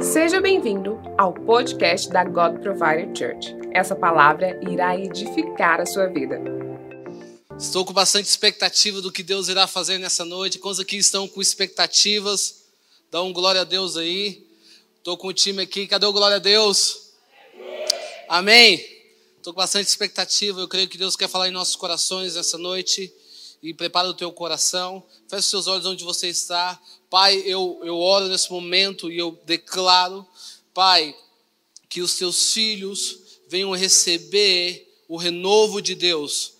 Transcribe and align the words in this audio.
Seja 0.00 0.40
bem-vindo 0.40 0.98
ao 1.18 1.34
podcast 1.34 2.08
da 2.08 2.24
God 2.24 2.58
Provider 2.60 3.06
Church. 3.14 3.54
Essa 3.70 3.94
palavra 3.94 4.58
irá 4.62 4.96
edificar 4.96 5.78
a 5.78 5.84
sua 5.84 6.06
vida. 6.06 6.40
Estou 7.58 7.84
com 7.84 7.92
bastante 7.92 8.26
expectativa 8.26 9.02
do 9.02 9.12
que 9.12 9.22
Deus 9.22 9.48
irá 9.48 9.66
fazer 9.66 9.98
nessa 9.98 10.24
noite. 10.24 10.58
Quantos 10.58 10.80
aqui 10.80 10.96
estão 10.96 11.28
com 11.28 11.40
expectativas? 11.42 12.64
Dá 13.10 13.22
um 13.22 13.30
glória 13.30 13.60
a 13.60 13.64
Deus 13.64 13.98
aí. 13.98 14.46
Estou 14.96 15.18
com 15.18 15.28
o 15.28 15.34
time 15.34 15.62
aqui. 15.62 15.86
Cadê 15.86 16.06
o 16.06 16.12
glória 16.12 16.36
a 16.36 16.40
Deus? 16.40 17.10
Amém. 18.26 18.76
Estou 19.36 19.52
com 19.52 19.60
bastante 19.60 19.86
expectativa. 19.86 20.60
Eu 20.60 20.68
creio 20.68 20.88
que 20.88 20.96
Deus 20.96 21.14
quer 21.14 21.28
falar 21.28 21.48
em 21.48 21.52
nossos 21.52 21.76
corações 21.76 22.36
nessa 22.36 22.56
noite. 22.56 23.12
E 23.64 23.72
prepara 23.72 24.06
o 24.06 24.12
teu 24.12 24.30
coração. 24.30 25.02
Feche 25.26 25.48
seus 25.48 25.66
olhos 25.66 25.86
onde 25.86 26.04
você 26.04 26.28
está. 26.28 26.78
Pai, 27.08 27.42
eu, 27.46 27.80
eu 27.82 27.98
oro 27.98 28.28
nesse 28.28 28.52
momento 28.52 29.10
e 29.10 29.16
eu 29.16 29.40
declaro, 29.46 30.26
Pai, 30.74 31.16
que 31.88 32.02
os 32.02 32.14
teus 32.14 32.52
filhos 32.52 33.20
venham 33.48 33.72
receber 33.72 34.86
o 35.08 35.16
renovo 35.16 35.80
de 35.80 35.94
Deus 35.94 36.52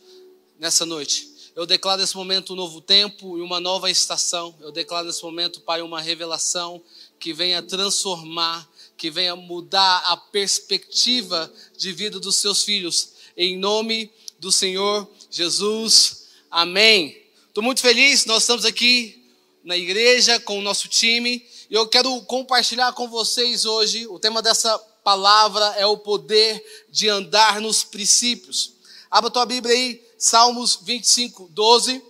nessa 0.59 0.87
noite. 0.87 1.29
Eu 1.55 1.67
declaro 1.67 2.01
nesse 2.01 2.17
momento 2.17 2.55
um 2.55 2.57
novo 2.57 2.81
tempo 2.81 3.37
e 3.37 3.43
uma 3.43 3.61
nova 3.61 3.91
estação. 3.91 4.57
Eu 4.59 4.73
declaro 4.73 5.07
nesse 5.07 5.23
momento, 5.23 5.61
Pai, 5.61 5.83
uma 5.83 6.01
revelação 6.01 6.83
que 7.21 7.35
venha 7.35 7.63
transformar, 7.63 8.67
que 8.97 9.11
venha 9.11 9.37
mudar 9.37 9.99
a 10.07 10.17
perspectiva 10.17 11.53
de 11.77 11.93
vida 11.93 12.19
dos 12.19 12.37
seus 12.37 12.63
filhos. 12.63 13.11
Em 13.37 13.59
nome 13.59 14.11
do 14.39 14.51
Senhor 14.51 15.07
Jesus. 15.31 16.24
Amém. 16.57 17.21
Estou 17.49 17.65
muito 17.65 17.81
feliz, 17.81 18.27
nós 18.27 18.45
estamos 18.45 18.65
aqui 18.65 19.29
na 19.65 19.77
igreja 19.77 20.39
com 20.39 20.57
o 20.57 20.63
nosso 20.63 20.87
time 20.87 21.45
e 21.69 21.75
eu 21.75 21.89
quero 21.89 22.23
compartilhar 22.27 22.93
com 22.93 23.09
vocês 23.09 23.65
hoje. 23.65 24.07
O 24.07 24.21
tema 24.21 24.41
dessa 24.41 24.79
palavra 24.79 25.65
é 25.77 25.85
o 25.85 25.99
poder 25.99 26.65
de 26.89 27.09
andar 27.09 27.61
nos 27.61 27.83
princípios. 27.83 28.75
Abra 29.11 29.33
tua 29.33 29.45
Bíblia 29.45 29.75
aí, 29.75 30.01
Salmos 30.17 30.79
25, 30.81 31.49
12. 31.49 32.01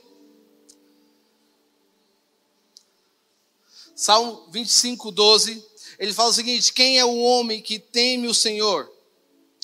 Salmo 3.96 4.46
25, 4.50 5.10
12. 5.10 5.64
Ele 5.98 6.12
fala 6.12 6.28
o 6.28 6.34
seguinte: 6.34 6.70
Quem 6.70 6.98
é 6.98 7.04
o 7.06 7.16
homem 7.16 7.62
que 7.62 7.78
teme 7.78 8.28
o 8.28 8.34
Senhor? 8.34 8.92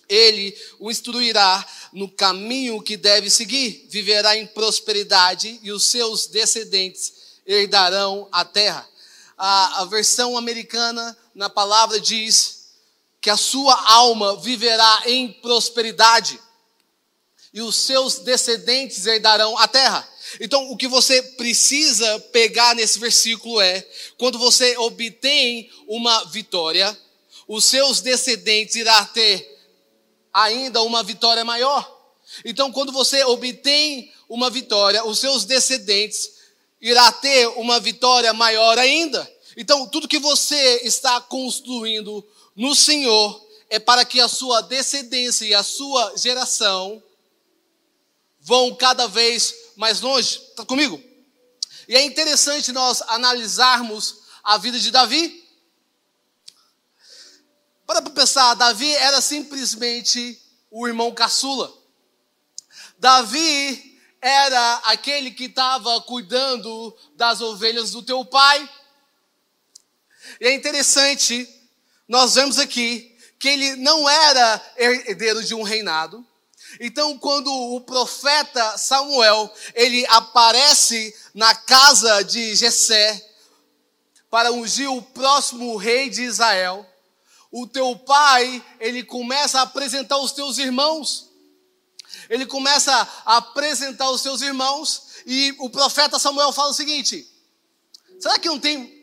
Ele 0.08 0.56
o 0.78 0.90
instruirá 0.90 1.64
no 1.92 2.08
caminho 2.08 2.82
que 2.82 2.96
deve 2.96 3.28
seguir, 3.30 3.86
viverá 3.90 4.36
em 4.36 4.46
prosperidade 4.46 5.58
e 5.62 5.72
os 5.72 5.84
seus 5.86 6.26
descendentes 6.26 7.12
herdarão 7.46 8.28
a 8.30 8.44
terra. 8.44 8.88
A, 9.36 9.80
a 9.80 9.84
versão 9.86 10.36
americana, 10.36 11.16
na 11.34 11.48
palavra, 11.48 11.98
diz 11.98 12.68
que 13.20 13.30
a 13.30 13.36
sua 13.36 13.74
alma 13.90 14.36
viverá 14.36 15.02
em 15.06 15.32
prosperidade 15.32 16.38
e 17.52 17.60
os 17.60 17.74
seus 17.74 18.18
descendentes 18.18 19.04
herdarão 19.06 19.58
a 19.58 19.66
terra. 19.66 20.08
Então, 20.40 20.70
o 20.70 20.76
que 20.76 20.86
você 20.86 21.20
precisa 21.22 22.20
pegar 22.32 22.74
nesse 22.74 22.98
versículo 22.98 23.60
é: 23.60 23.84
quando 24.16 24.38
você 24.38 24.76
obtém 24.78 25.70
uma 25.88 26.24
vitória, 26.26 26.96
os 27.48 27.64
seus 27.64 28.00
descendentes 28.00 28.76
irão 28.76 29.04
ter 29.06 29.59
ainda 30.32 30.82
uma 30.82 31.02
vitória 31.02 31.44
maior. 31.44 31.98
Então, 32.44 32.70
quando 32.70 32.92
você 32.92 33.24
obtém 33.24 34.12
uma 34.28 34.48
vitória, 34.48 35.04
os 35.04 35.18
seus 35.18 35.44
descendentes 35.44 36.30
irá 36.80 37.10
ter 37.12 37.46
uma 37.58 37.80
vitória 37.80 38.32
maior 38.32 38.78
ainda. 38.78 39.30
Então, 39.56 39.86
tudo 39.86 40.08
que 40.08 40.18
você 40.18 40.80
está 40.84 41.20
construindo 41.20 42.26
no 42.54 42.74
Senhor 42.74 43.46
é 43.68 43.78
para 43.78 44.04
que 44.04 44.20
a 44.20 44.28
sua 44.28 44.60
descendência 44.60 45.44
e 45.44 45.54
a 45.54 45.62
sua 45.62 46.16
geração 46.16 47.02
vão 48.40 48.74
cada 48.74 49.06
vez 49.06 49.54
mais 49.76 50.00
longe. 50.00 50.40
Está 50.50 50.64
comigo? 50.64 51.00
E 51.88 51.94
é 51.94 52.04
interessante 52.04 52.72
nós 52.72 53.02
analisarmos 53.02 54.20
a 54.42 54.56
vida 54.56 54.78
de 54.78 54.90
Davi. 54.90 55.39
Para 57.90 58.02
pensar, 58.02 58.54
Davi 58.54 58.88
era 58.94 59.20
simplesmente 59.20 60.40
o 60.70 60.86
irmão 60.86 61.12
caçula. 61.12 61.74
Davi 63.00 64.00
era 64.20 64.74
aquele 64.84 65.32
que 65.32 65.46
estava 65.46 66.00
cuidando 66.02 66.96
das 67.16 67.40
ovelhas 67.40 67.90
do 67.90 68.00
teu 68.00 68.24
pai. 68.24 68.70
E 70.40 70.46
é 70.46 70.54
interessante, 70.54 71.48
nós 72.06 72.36
vemos 72.36 72.60
aqui 72.60 73.12
que 73.40 73.48
ele 73.48 73.74
não 73.74 74.08
era 74.08 74.72
herdeiro 74.76 75.42
de 75.42 75.56
um 75.56 75.64
reinado. 75.64 76.24
Então, 76.78 77.18
quando 77.18 77.52
o 77.52 77.80
profeta 77.80 78.78
Samuel, 78.78 79.52
ele 79.74 80.06
aparece 80.10 81.12
na 81.34 81.56
casa 81.56 82.22
de 82.22 82.54
Jessé 82.54 83.20
para 84.30 84.52
ungir 84.52 84.88
o 84.88 85.02
próximo 85.02 85.76
rei 85.76 86.08
de 86.08 86.22
Israel, 86.22 86.86
o 87.50 87.66
teu 87.66 87.96
pai, 87.96 88.64
ele 88.78 89.02
começa 89.02 89.58
a 89.58 89.62
apresentar 89.62 90.18
os 90.18 90.32
teus 90.32 90.58
irmãos 90.58 91.30
ele 92.28 92.46
começa 92.46 92.92
a 93.24 93.36
apresentar 93.38 94.10
os 94.10 94.20
seus 94.20 94.40
irmãos 94.40 95.02
e 95.26 95.54
o 95.58 95.70
profeta 95.70 96.18
Samuel 96.18 96.52
fala 96.52 96.70
o 96.70 96.74
seguinte: 96.74 97.26
será 98.18 98.38
que 98.38 98.48
não 98.48 98.58
tem 98.58 98.98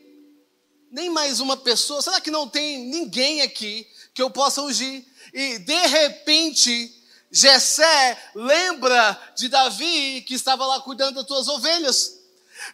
nem 0.90 1.10
mais 1.10 1.40
uma 1.40 1.56
pessoa? 1.56 2.02
Será 2.02 2.20
que 2.20 2.30
não 2.30 2.48
tem 2.48 2.78
ninguém 2.86 3.42
aqui 3.42 3.86
que 4.14 4.22
eu 4.22 4.30
possa 4.30 4.62
ungir? 4.62 5.04
E 5.32 5.58
de 5.58 5.86
repente, 5.86 6.94
Jessé 7.30 8.30
lembra 8.34 9.20
de 9.36 9.48
Davi 9.48 10.22
que 10.26 10.34
estava 10.34 10.66
lá 10.66 10.80
cuidando 10.80 11.16
das 11.16 11.26
tuas 11.26 11.48
ovelhas. 11.48 12.18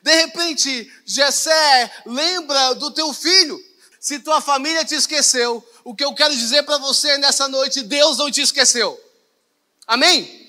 De 0.03 0.15
repente, 0.15 0.91
Jessé 1.05 1.93
lembra 2.07 2.75
do 2.75 2.91
teu 2.91 3.13
filho. 3.13 3.63
Se 4.05 4.19
tua 4.19 4.39
família 4.43 4.85
te 4.85 4.95
esqueceu, 4.95 5.67
o 5.83 5.95
que 5.95 6.05
eu 6.05 6.15
quero 6.15 6.37
dizer 6.37 6.63
para 6.65 6.77
você 6.77 7.17
nessa 7.17 7.49
noite, 7.49 7.81
Deus 7.81 8.19
não 8.19 8.31
te 8.31 8.43
esqueceu. 8.43 9.03
Amém? 9.87 10.44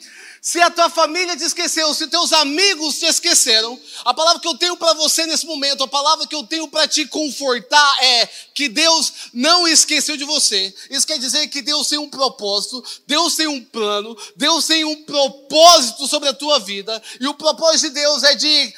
Se 0.46 0.62
a 0.62 0.70
tua 0.70 0.92
família 0.92 1.36
te 1.36 1.44
esqueceu, 1.44 1.92
se 1.96 2.06
teus 2.06 2.32
amigos 2.32 3.00
te 3.00 3.06
esqueceram, 3.08 3.80
a 4.06 4.14
palavra 4.14 4.40
que 4.40 4.48
eu 4.48 4.56
tenho 4.56 4.78
para 4.78 4.94
você 4.94 5.26
nesse 5.26 5.44
momento, 5.44 5.84
a 5.84 5.88
palavra 5.88 6.28
que 6.28 6.36
eu 6.36 6.44
tenho 6.44 6.68
para 6.68 6.88
te 6.88 7.08
confortar 7.08 8.04
é 8.04 8.30
que 8.54 8.70
Deus 8.70 9.12
não 9.34 9.68
esqueceu 9.68 10.16
de 10.16 10.24
você. 10.24 10.72
Isso 10.92 11.08
quer 11.08 11.18
dizer 11.18 11.48
que 11.48 11.64
Deus 11.64 11.88
tem 11.88 11.98
um 11.98 12.08
propósito, 12.08 12.84
Deus 13.08 13.36
tem 13.36 13.48
um 13.48 13.60
plano, 13.60 14.16
Deus 14.36 14.68
tem 14.68 14.86
um 14.86 15.04
propósito 15.04 16.06
sobre 16.06 16.30
a 16.30 16.34
tua 16.34 16.60
vida, 16.60 17.02
e 17.20 17.26
o 17.26 17.34
propósito 17.34 17.88
de 17.88 17.96
Deus 17.96 18.22
é 18.22 18.36
de 18.36 18.74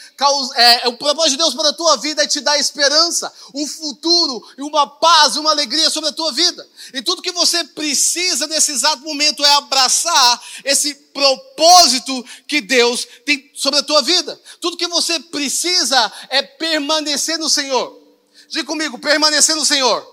é, 0.55 0.87
o 0.87 0.95
propósito 0.95 1.31
de 1.31 1.37
Deus 1.37 1.53
para 1.53 1.67
a 1.67 1.73
tua 1.73 1.97
vida 1.97 2.23
é 2.23 2.27
te 2.27 2.39
dar 2.39 2.57
esperança, 2.57 3.29
um 3.53 3.67
futuro 3.67 4.41
e 4.57 4.61
uma 4.61 4.87
paz, 4.87 5.35
uma 5.35 5.51
alegria 5.51 5.89
sobre 5.89 6.11
a 6.11 6.13
tua 6.13 6.31
vida. 6.31 6.65
E 6.93 7.01
tudo 7.01 7.21
que 7.21 7.33
você 7.33 7.61
precisa 7.65 8.47
nesse 8.47 8.71
exato 8.71 9.03
momento 9.03 9.43
é 9.43 9.53
abraçar 9.55 10.41
esse 10.63 11.06
propósito 11.17 12.23
que 12.47 12.61
Deus 12.61 13.07
tem 13.25 13.49
sobre 13.55 13.79
a 13.79 13.83
tua 13.83 14.03
vida. 14.03 14.39
Tudo 14.61 14.77
que 14.77 14.87
você 14.87 15.19
precisa 15.19 16.11
é 16.29 16.43
permanecer 16.43 17.39
no 17.39 17.49
Senhor. 17.49 17.99
Diga 18.47 18.65
comigo, 18.65 18.99
permanecer 18.99 19.55
no 19.55 19.65
Senhor. 19.65 20.05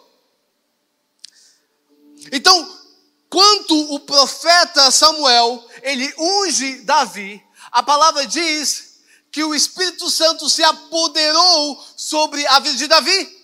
Então, 2.32 2.78
quanto 3.28 3.94
o 3.94 4.00
profeta 4.00 4.90
Samuel, 4.90 5.62
ele 5.82 6.10
unge 6.16 6.80
Davi, 6.80 7.44
a 7.70 7.82
palavra 7.82 8.26
diz 8.26 8.94
que 9.30 9.44
o 9.44 9.54
Espírito 9.54 10.08
Santo 10.08 10.48
se 10.48 10.62
apoderou 10.62 11.84
sobre 11.96 12.46
a 12.46 12.60
vida 12.60 12.76
de 12.76 12.86
Davi. 12.86 13.43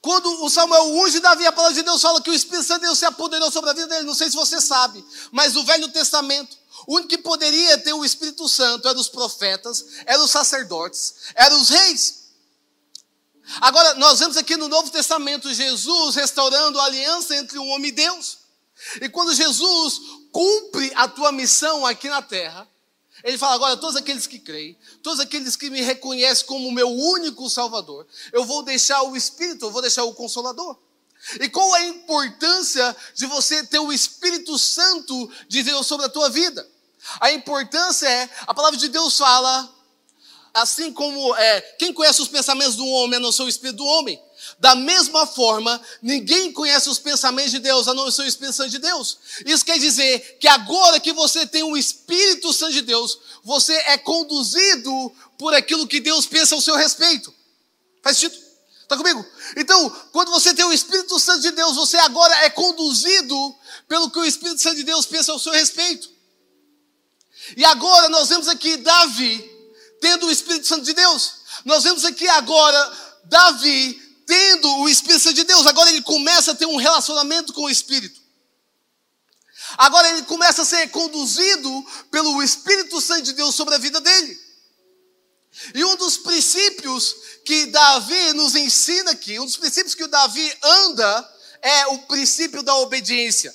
Quando 0.00 0.44
o 0.44 0.50
Samuel 0.50 0.84
unge 0.96 1.20
Davi, 1.20 1.46
a 1.46 1.52
palavra 1.52 1.74
de 1.74 1.82
Deus 1.82 2.00
fala 2.00 2.20
que 2.20 2.30
o 2.30 2.34
Espírito 2.34 2.64
Santo 2.64 2.80
de 2.80 2.86
Deus 2.86 2.98
se 2.98 3.04
apoderou 3.04 3.50
sobre 3.50 3.70
a 3.70 3.72
vida 3.72 3.86
dele. 3.86 4.04
Não 4.04 4.14
sei 4.14 4.30
se 4.30 4.36
você 4.36 4.60
sabe, 4.60 5.04
mas 5.30 5.56
o 5.56 5.64
Velho 5.64 5.88
Testamento, 5.88 6.56
o 6.86 6.94
único 6.94 7.08
que 7.08 7.18
poderia 7.18 7.78
ter 7.78 7.92
o 7.92 8.04
Espírito 8.04 8.48
Santo 8.48 8.88
eram 8.88 9.00
os 9.00 9.08
profetas, 9.08 9.84
eram 10.06 10.24
os 10.24 10.30
sacerdotes, 10.30 11.14
eram 11.34 11.60
os 11.60 11.68
reis. 11.68 12.24
Agora, 13.60 13.94
nós 13.94 14.18
vemos 14.18 14.36
aqui 14.36 14.56
no 14.56 14.68
Novo 14.68 14.90
Testamento 14.90 15.52
Jesus 15.52 16.14
restaurando 16.14 16.80
a 16.80 16.84
aliança 16.84 17.36
entre 17.36 17.58
o 17.58 17.66
homem 17.66 17.90
e 17.90 17.92
Deus. 17.92 18.38
E 19.00 19.08
quando 19.08 19.34
Jesus 19.34 20.00
cumpre 20.32 20.92
a 20.96 21.06
tua 21.08 21.30
missão 21.30 21.86
aqui 21.86 22.08
na 22.08 22.22
terra, 22.22 22.68
ele 23.22 23.38
fala 23.38 23.54
agora, 23.54 23.76
todos 23.76 23.96
aqueles 23.96 24.26
que 24.26 24.38
creem, 24.38 24.76
todos 25.02 25.20
aqueles 25.20 25.54
que 25.54 25.70
me 25.70 25.80
reconhecem 25.80 26.46
como 26.46 26.72
meu 26.72 26.88
único 26.88 27.48
Salvador, 27.48 28.06
eu 28.32 28.44
vou 28.44 28.62
deixar 28.62 29.02
o 29.02 29.16
Espírito, 29.16 29.66
eu 29.66 29.70
vou 29.70 29.80
deixar 29.80 30.04
o 30.04 30.14
Consolador. 30.14 30.76
E 31.40 31.48
qual 31.48 31.72
a 31.74 31.86
importância 31.86 32.94
de 33.14 33.26
você 33.26 33.64
ter 33.64 33.78
o 33.78 33.92
Espírito 33.92 34.58
Santo 34.58 35.30
de 35.48 35.62
Deus 35.62 35.86
sobre 35.86 36.06
a 36.06 36.08
tua 36.08 36.28
vida? 36.28 36.68
A 37.20 37.32
importância 37.32 38.08
é, 38.08 38.28
a 38.46 38.52
palavra 38.52 38.78
de 38.78 38.88
Deus 38.88 39.16
fala 39.16 39.72
assim 40.52 40.92
como 40.92 41.34
é, 41.36 41.60
quem 41.78 41.92
conhece 41.92 42.22
os 42.22 42.28
pensamentos 42.28 42.76
do 42.76 42.86
homem 42.86 43.16
a 43.16 43.20
não 43.20 43.32
ser 43.32 43.42
o 43.42 43.48
Espírito 43.48 43.78
do 43.78 43.86
homem. 43.86 44.20
Da 44.64 44.74
mesma 44.74 45.26
forma, 45.26 45.78
ninguém 46.00 46.50
conhece 46.50 46.88
os 46.88 46.98
pensamentos 46.98 47.50
de 47.50 47.58
Deus 47.58 47.86
a 47.86 47.92
não 47.92 48.10
ser 48.10 48.22
o 48.22 48.26
Espírito 48.26 48.56
Santo 48.56 48.70
de 48.70 48.78
Deus. 48.78 49.18
Isso 49.44 49.62
quer 49.62 49.78
dizer 49.78 50.38
que 50.40 50.48
agora 50.48 50.98
que 50.98 51.12
você 51.12 51.46
tem 51.46 51.62
o 51.62 51.76
Espírito 51.76 52.50
Santo 52.50 52.72
de 52.72 52.80
Deus, 52.80 53.18
você 53.42 53.74
é 53.74 53.98
conduzido 53.98 55.14
por 55.36 55.52
aquilo 55.52 55.86
que 55.86 56.00
Deus 56.00 56.24
pensa 56.24 56.54
ao 56.54 56.62
seu 56.62 56.76
respeito. 56.76 57.30
Faz 58.02 58.16
sentido? 58.16 58.42
Está 58.84 58.96
comigo? 58.96 59.22
Então, 59.54 59.90
quando 60.10 60.30
você 60.30 60.54
tem 60.54 60.64
o 60.64 60.72
Espírito 60.72 61.20
Santo 61.20 61.42
de 61.42 61.50
Deus, 61.50 61.76
você 61.76 61.98
agora 61.98 62.34
é 62.46 62.48
conduzido 62.48 63.54
pelo 63.86 64.10
que 64.10 64.18
o 64.18 64.24
Espírito 64.24 64.62
Santo 64.62 64.76
de 64.76 64.84
Deus 64.84 65.04
pensa 65.04 65.30
ao 65.30 65.38
seu 65.38 65.52
respeito. 65.52 66.08
E 67.54 67.66
agora 67.66 68.08
nós 68.08 68.30
vemos 68.30 68.48
aqui 68.48 68.78
Davi 68.78 69.44
tendo 70.00 70.24
o 70.24 70.30
Espírito 70.30 70.66
Santo 70.66 70.86
de 70.86 70.94
Deus. 70.94 71.34
Nós 71.66 71.84
vemos 71.84 72.02
aqui 72.06 72.26
agora 72.26 72.92
Davi 73.24 74.03
tendo 74.26 74.68
o 74.78 74.88
Espírito 74.88 75.22
Santo 75.22 75.36
de 75.36 75.44
Deus. 75.44 75.66
Agora 75.66 75.90
ele 75.90 76.02
começa 76.02 76.52
a 76.52 76.54
ter 76.54 76.66
um 76.66 76.76
relacionamento 76.76 77.52
com 77.52 77.62
o 77.62 77.70
Espírito. 77.70 78.20
Agora 79.76 80.08
ele 80.10 80.22
começa 80.22 80.62
a 80.62 80.64
ser 80.64 80.88
conduzido 80.88 81.86
pelo 82.10 82.42
Espírito 82.42 83.00
Santo 83.00 83.22
de 83.22 83.32
Deus 83.32 83.54
sobre 83.54 83.74
a 83.74 83.78
vida 83.78 84.00
dele. 84.00 84.38
E 85.74 85.84
um 85.84 85.96
dos 85.96 86.16
princípios 86.16 87.14
que 87.44 87.66
Davi 87.66 88.32
nos 88.32 88.54
ensina 88.54 89.12
aqui, 89.12 89.38
um 89.38 89.44
dos 89.44 89.56
princípios 89.56 89.94
que 89.94 90.04
o 90.04 90.08
Davi 90.08 90.52
anda, 90.62 91.34
é 91.62 91.86
o 91.88 91.98
princípio 92.00 92.62
da 92.62 92.74
obediência. 92.76 93.54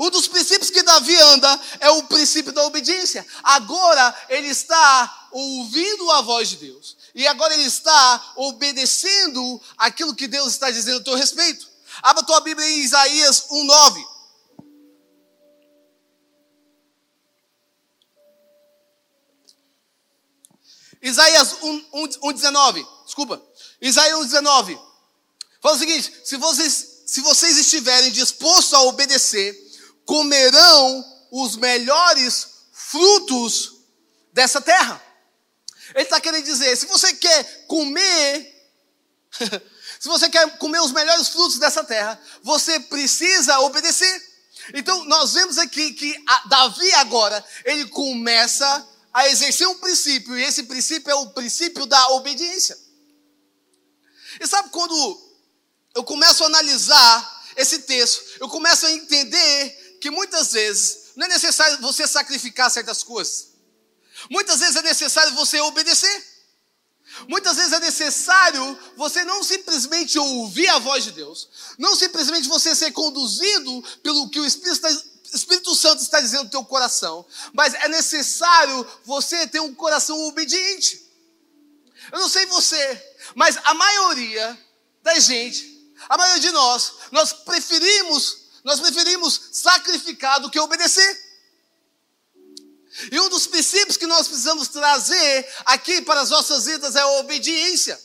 Um 0.00 0.10
dos 0.10 0.26
princípios 0.26 0.70
que 0.70 0.82
Davi 0.82 1.14
anda 1.14 1.60
é 1.80 1.90
o 1.90 2.02
princípio 2.04 2.52
da 2.52 2.64
obediência. 2.64 3.24
Agora 3.42 4.14
ele 4.28 4.48
está 4.48 5.28
ouvindo 5.30 6.10
a 6.10 6.22
voz 6.22 6.48
de 6.48 6.56
Deus. 6.56 6.96
E 7.14 7.26
agora 7.28 7.54
ele 7.54 7.64
está 7.64 8.32
obedecendo 8.36 9.62
aquilo 9.78 10.14
que 10.14 10.26
Deus 10.26 10.48
está 10.48 10.70
dizendo 10.70 10.98
a 11.00 11.04
teu 11.04 11.14
respeito. 11.14 11.68
Abra 12.02 12.24
tua 12.24 12.40
Bíblia 12.40 12.68
em 12.68 12.80
Isaías 12.80 13.46
1:9. 13.50 14.04
Isaías 21.00 21.56
1:19. 21.62 22.84
Desculpa. 23.04 23.40
Isaías 23.80 24.18
1:19. 24.18 24.80
Fala 25.60 25.76
o 25.76 25.78
seguinte: 25.78 26.12
se 26.24 26.36
vocês, 26.36 27.02
se 27.06 27.20
vocês 27.20 27.58
estiverem 27.58 28.10
dispostos 28.10 28.74
a 28.74 28.82
obedecer, 28.82 29.54
comerão 30.04 31.04
os 31.30 31.56
melhores 31.56 32.48
frutos 32.72 33.74
dessa 34.32 34.60
terra. 34.60 35.00
Ele 35.94 36.02
está 36.02 36.20
querendo 36.20 36.44
dizer: 36.44 36.76
se 36.76 36.86
você 36.86 37.14
quer 37.14 37.66
comer, 37.66 38.70
se 40.00 40.08
você 40.08 40.28
quer 40.28 40.58
comer 40.58 40.80
os 40.80 40.92
melhores 40.92 41.28
frutos 41.28 41.58
dessa 41.58 41.84
terra, 41.84 42.20
você 42.42 42.80
precisa 42.80 43.60
obedecer. 43.60 44.34
Então, 44.72 45.04
nós 45.04 45.34
vemos 45.34 45.58
aqui 45.58 45.92
que 45.92 46.24
Davi 46.46 46.92
agora, 46.94 47.44
ele 47.64 47.86
começa 47.88 48.88
a 49.12 49.28
exercer 49.28 49.68
um 49.68 49.78
princípio, 49.78 50.36
e 50.36 50.42
esse 50.42 50.64
princípio 50.64 51.10
é 51.10 51.14
o 51.14 51.30
princípio 51.30 51.86
da 51.86 52.08
obediência. 52.10 52.76
E 54.40 54.46
sabe 54.46 54.70
quando 54.70 55.22
eu 55.94 56.02
começo 56.02 56.42
a 56.42 56.46
analisar 56.46 57.44
esse 57.56 57.80
texto, 57.80 58.40
eu 58.40 58.48
começo 58.48 58.84
a 58.86 58.90
entender 58.90 59.98
que 60.00 60.10
muitas 60.10 60.52
vezes 60.52 61.12
não 61.14 61.26
é 61.26 61.28
necessário 61.28 61.80
você 61.80 62.08
sacrificar 62.08 62.70
certas 62.70 63.04
coisas. 63.04 63.53
Muitas 64.30 64.60
vezes 64.60 64.76
é 64.76 64.82
necessário 64.82 65.34
você 65.34 65.60
obedecer. 65.60 66.34
Muitas 67.28 67.56
vezes 67.56 67.72
é 67.72 67.80
necessário 67.80 68.78
você 68.96 69.24
não 69.24 69.44
simplesmente 69.44 70.18
ouvir 70.18 70.68
a 70.68 70.78
voz 70.78 71.04
de 71.04 71.12
Deus, 71.12 71.48
não 71.78 71.94
simplesmente 71.94 72.48
você 72.48 72.74
ser 72.74 72.90
conduzido 72.92 73.84
pelo 74.02 74.28
que 74.30 74.40
o 74.40 74.44
Espírito, 74.44 74.86
Espírito 75.32 75.74
Santo 75.76 76.02
está 76.02 76.20
dizendo 76.20 76.44
no 76.44 76.50
teu 76.50 76.64
coração, 76.64 77.24
mas 77.52 77.74
é 77.74 77.88
necessário 77.88 78.86
você 79.04 79.46
ter 79.46 79.60
um 79.60 79.74
coração 79.74 80.18
obediente. 80.26 81.00
Eu 82.10 82.18
não 82.18 82.28
sei 82.28 82.46
você, 82.46 83.16
mas 83.34 83.58
a 83.64 83.74
maioria 83.74 84.58
da 85.02 85.18
gente, 85.18 85.92
a 86.08 86.16
maioria 86.16 86.40
de 86.40 86.50
nós, 86.50 86.94
nós 87.12 87.32
preferimos 87.32 88.44
nós 88.64 88.80
preferimos 88.80 89.50
sacrificar 89.52 90.40
do 90.40 90.50
que 90.50 90.58
obedecer. 90.58 91.33
E 93.10 93.18
um 93.20 93.28
dos 93.28 93.46
princípios 93.46 93.96
que 93.96 94.06
nós 94.06 94.28
precisamos 94.28 94.68
trazer 94.68 95.48
aqui 95.66 96.02
para 96.02 96.20
as 96.20 96.30
nossas 96.30 96.66
vidas 96.66 96.94
é 96.94 97.00
a 97.00 97.08
obediência. 97.18 98.00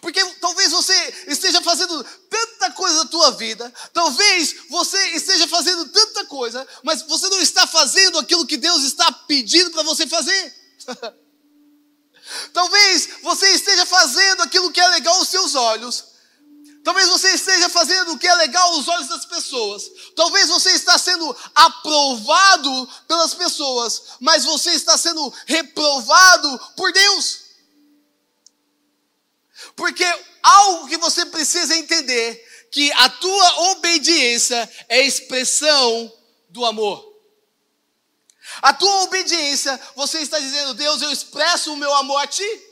Porque 0.00 0.22
talvez 0.40 0.70
você 0.70 1.14
esteja 1.26 1.62
fazendo 1.62 2.04
tanta 2.28 2.70
coisa 2.72 2.96
na 2.98 3.06
tua 3.06 3.30
vida, 3.32 3.72
talvez 3.92 4.56
você 4.68 4.98
esteja 5.10 5.48
fazendo 5.48 5.88
tanta 5.88 6.26
coisa, 6.26 6.66
mas 6.82 7.02
você 7.02 7.28
não 7.28 7.40
está 7.40 7.66
fazendo 7.66 8.18
aquilo 8.18 8.46
que 8.46 8.56
Deus 8.56 8.82
está 8.84 9.10
pedindo 9.26 9.70
para 9.70 9.82
você 9.82 10.06
fazer. 10.06 10.54
talvez 12.52 13.08
você 13.22 13.48
esteja 13.52 13.86
fazendo 13.86 14.42
aquilo 14.42 14.70
que 14.70 14.80
é 14.80 14.88
legal 14.88 15.14
aos 15.16 15.28
seus 15.28 15.54
olhos, 15.54 16.09
Talvez 16.82 17.08
você 17.08 17.28
esteja 17.34 17.68
fazendo 17.68 18.12
o 18.12 18.18
que 18.18 18.26
é 18.26 18.34
legal 18.36 18.72
aos 18.72 18.88
olhos 18.88 19.08
das 19.08 19.26
pessoas. 19.26 19.90
Talvez 20.16 20.48
você 20.48 20.70
está 20.70 20.96
sendo 20.96 21.36
aprovado 21.54 22.88
pelas 23.06 23.34
pessoas, 23.34 24.02
mas 24.18 24.44
você 24.44 24.70
está 24.70 24.96
sendo 24.96 25.32
reprovado 25.46 26.60
por 26.76 26.90
Deus. 26.92 27.40
Porque 29.76 30.04
algo 30.42 30.88
que 30.88 30.96
você 30.96 31.26
precisa 31.26 31.76
entender 31.76 32.68
que 32.72 32.90
a 32.92 33.08
tua 33.10 33.72
obediência 33.72 34.70
é 34.88 35.04
expressão 35.04 36.10
do 36.48 36.64
amor. 36.64 37.10
A 38.62 38.72
tua 38.72 39.02
obediência, 39.02 39.78
você 39.94 40.18
está 40.20 40.38
dizendo, 40.38 40.74
Deus, 40.74 41.02
eu 41.02 41.10
expresso 41.12 41.72
o 41.72 41.76
meu 41.76 41.94
amor 41.94 42.18
a 42.22 42.26
ti. 42.26 42.69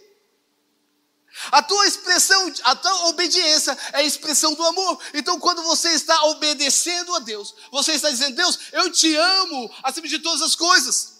A 1.52 1.62
tua 1.62 1.86
expressão, 1.86 2.52
a 2.64 2.76
tua 2.76 3.08
obediência 3.08 3.76
é 3.92 3.98
a 3.98 4.02
expressão 4.02 4.54
do 4.54 4.62
amor. 4.64 4.98
Então, 5.14 5.38
quando 5.38 5.62
você 5.62 5.90
está 5.90 6.24
obedecendo 6.24 7.14
a 7.14 7.20
Deus, 7.20 7.54
você 7.70 7.92
está 7.92 8.10
dizendo: 8.10 8.36
Deus, 8.36 8.58
eu 8.72 8.90
te 8.90 9.14
amo 9.14 9.70
acima 9.82 10.08
de 10.08 10.18
todas 10.18 10.42
as 10.42 10.54
coisas. 10.54 11.18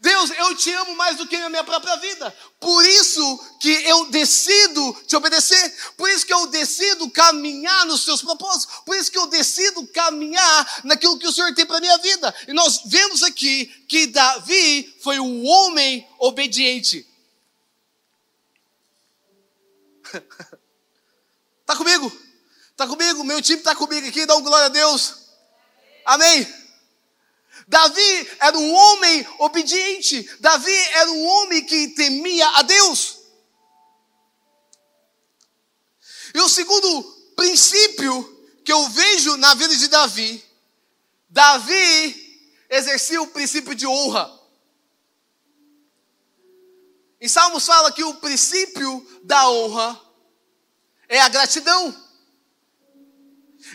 Deus, 0.00 0.30
eu 0.30 0.56
te 0.56 0.72
amo 0.72 0.96
mais 0.96 1.16
do 1.16 1.26
que 1.26 1.36
a 1.36 1.48
minha 1.48 1.62
própria 1.62 1.96
vida. 1.96 2.34
Por 2.58 2.84
isso 2.84 3.58
que 3.60 3.68
eu 3.68 4.10
decido 4.10 4.96
te 5.06 5.14
obedecer. 5.14 5.76
Por 5.96 6.10
isso 6.10 6.26
que 6.26 6.34
eu 6.34 6.48
decido 6.48 7.08
caminhar 7.10 7.86
nos 7.86 8.02
seus 8.02 8.20
propósitos. 8.20 8.80
Por 8.84 8.96
isso 8.96 9.10
que 9.10 9.18
eu 9.18 9.26
decido 9.28 9.86
caminhar 9.88 10.80
naquilo 10.82 11.18
que 11.18 11.28
o 11.28 11.32
Senhor 11.32 11.54
tem 11.54 11.64
para 11.64 11.80
minha 11.80 11.96
vida. 11.98 12.34
E 12.48 12.52
nós 12.52 12.82
vemos 12.86 13.22
aqui 13.22 13.66
que 13.88 14.08
Davi 14.08 14.96
foi 15.00 15.20
um 15.20 15.46
homem 15.46 16.06
obediente. 16.18 17.06
Está 21.60 21.76
comigo? 21.78 22.12
Está 22.70 22.86
comigo? 22.86 23.24
Meu 23.24 23.42
time 23.42 23.58
está 23.58 23.74
comigo 23.74 24.06
aqui, 24.06 24.24
dá 24.24 24.36
um 24.36 24.42
glória 24.42 24.66
a 24.66 24.70
Deus. 24.70 25.28
Amém. 26.04 26.46
Davi 27.66 28.30
era 28.40 28.56
um 28.56 28.74
homem 28.74 29.26
obediente. 29.40 30.22
Davi 30.40 30.74
era 30.94 31.10
um 31.10 31.26
homem 31.26 31.64
que 31.66 31.88
temia 31.88 32.48
a 32.56 32.62
Deus. 32.62 33.18
E 36.34 36.40
o 36.40 36.48
segundo 36.48 37.02
princípio 37.36 38.46
que 38.64 38.72
eu 38.72 38.88
vejo 38.88 39.36
na 39.36 39.54
vida 39.54 39.76
de 39.76 39.88
Davi, 39.88 40.44
Davi 41.28 42.54
exercia 42.70 43.20
o 43.20 43.26
princípio 43.26 43.74
de 43.74 43.86
honra. 43.86 44.37
Em 47.20 47.28
Salmos 47.28 47.66
fala 47.66 47.90
que 47.92 48.04
o 48.04 48.14
princípio 48.14 49.06
da 49.24 49.50
honra 49.50 50.00
é 51.08 51.20
a 51.20 51.28
gratidão. 51.28 51.94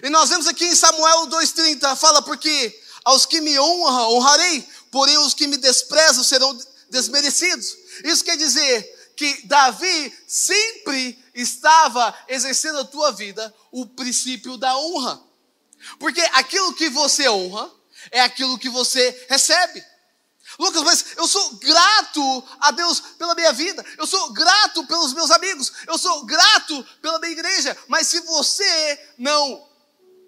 E 0.02 0.10
nós 0.10 0.30
vemos 0.30 0.48
aqui 0.48 0.66
em 0.66 0.76
Samuel 0.76 1.28
2,30, 1.28 1.96
fala, 1.98 2.22
porque 2.22 2.82
aos 3.04 3.26
que 3.26 3.42
me 3.42 3.60
honram, 3.60 4.14
honrarei, 4.14 4.68
porém 4.92 5.18
os 5.18 5.34
que 5.34 5.46
me 5.48 5.58
desprezam 5.58 6.24
serão 6.24 6.58
desmerecidos. 6.90 7.76
Isso 8.04 8.24
quer 8.24 8.38
dizer 8.38 9.12
que 9.16 9.46
Davi 9.46 10.18
sempre 10.28 11.22
estava 11.34 12.16
exercendo 12.28 12.80
a 12.80 12.86
tua 12.86 13.12
vida 13.12 13.54
o 13.72 13.86
princípio 13.86 14.58
da 14.58 14.76
honra. 14.78 15.22
Porque 16.00 16.22
aquilo 16.34 16.74
que 16.74 16.90
você 16.90 17.28
honra 17.28 17.70
é 18.12 18.22
aquilo 18.22 18.58
que 18.58 18.70
você 18.70 19.26
recebe. 19.30 19.84
Lucas, 20.60 20.84
mas 20.84 21.06
eu 21.18 21.28
sou 21.28 21.56
grato 21.56 22.44
a 22.60 22.72
Deus 22.72 23.00
pela 23.00 23.36
minha 23.36 23.52
vida, 23.52 23.84
eu 23.98 24.06
sou 24.06 24.32
grato 24.32 24.86
pelos 24.86 25.14
meus 25.14 25.32
amigos, 25.32 25.72
eu 25.88 25.98
sou 25.98 26.26
grato 26.26 26.84
pela 27.02 27.20
minha 27.20 27.32
igreja, 27.32 27.78
mas 27.88 28.08
se 28.08 28.20
você 28.22 29.14
não 29.18 29.68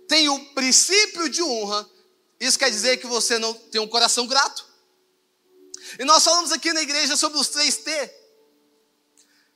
tem 0.07 0.29
o 0.29 0.53
princípio 0.53 1.29
de 1.29 1.43
honra, 1.43 1.89
isso 2.39 2.59
quer 2.59 2.69
dizer 2.69 2.97
que 2.97 3.07
você 3.07 3.39
não 3.39 3.53
tem 3.53 3.81
um 3.81 3.87
coração 3.87 4.27
grato. 4.27 4.65
E 5.99 6.03
nós 6.03 6.23
falamos 6.23 6.51
aqui 6.51 6.73
na 6.73 6.81
igreja 6.81 7.15
sobre 7.15 7.39
os 7.39 7.47
três 7.47 7.77
T. 7.77 8.25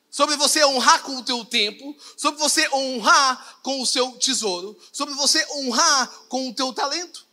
Sobre 0.10 0.36
você 0.38 0.66
honrar 0.66 1.04
com 1.04 1.18
o 1.18 1.24
teu 1.24 1.46
tempo, 1.46 1.96
sobre 2.18 2.40
você 2.40 2.68
honrar 2.74 3.60
com 3.62 3.80
o 3.82 3.86
seu 3.86 4.12
tesouro, 4.14 4.78
sobre 4.92 5.14
você 5.14 5.46
honrar 5.52 6.08
com 6.28 6.50
o 6.50 6.54
teu 6.54 6.74
talento. 6.74 7.28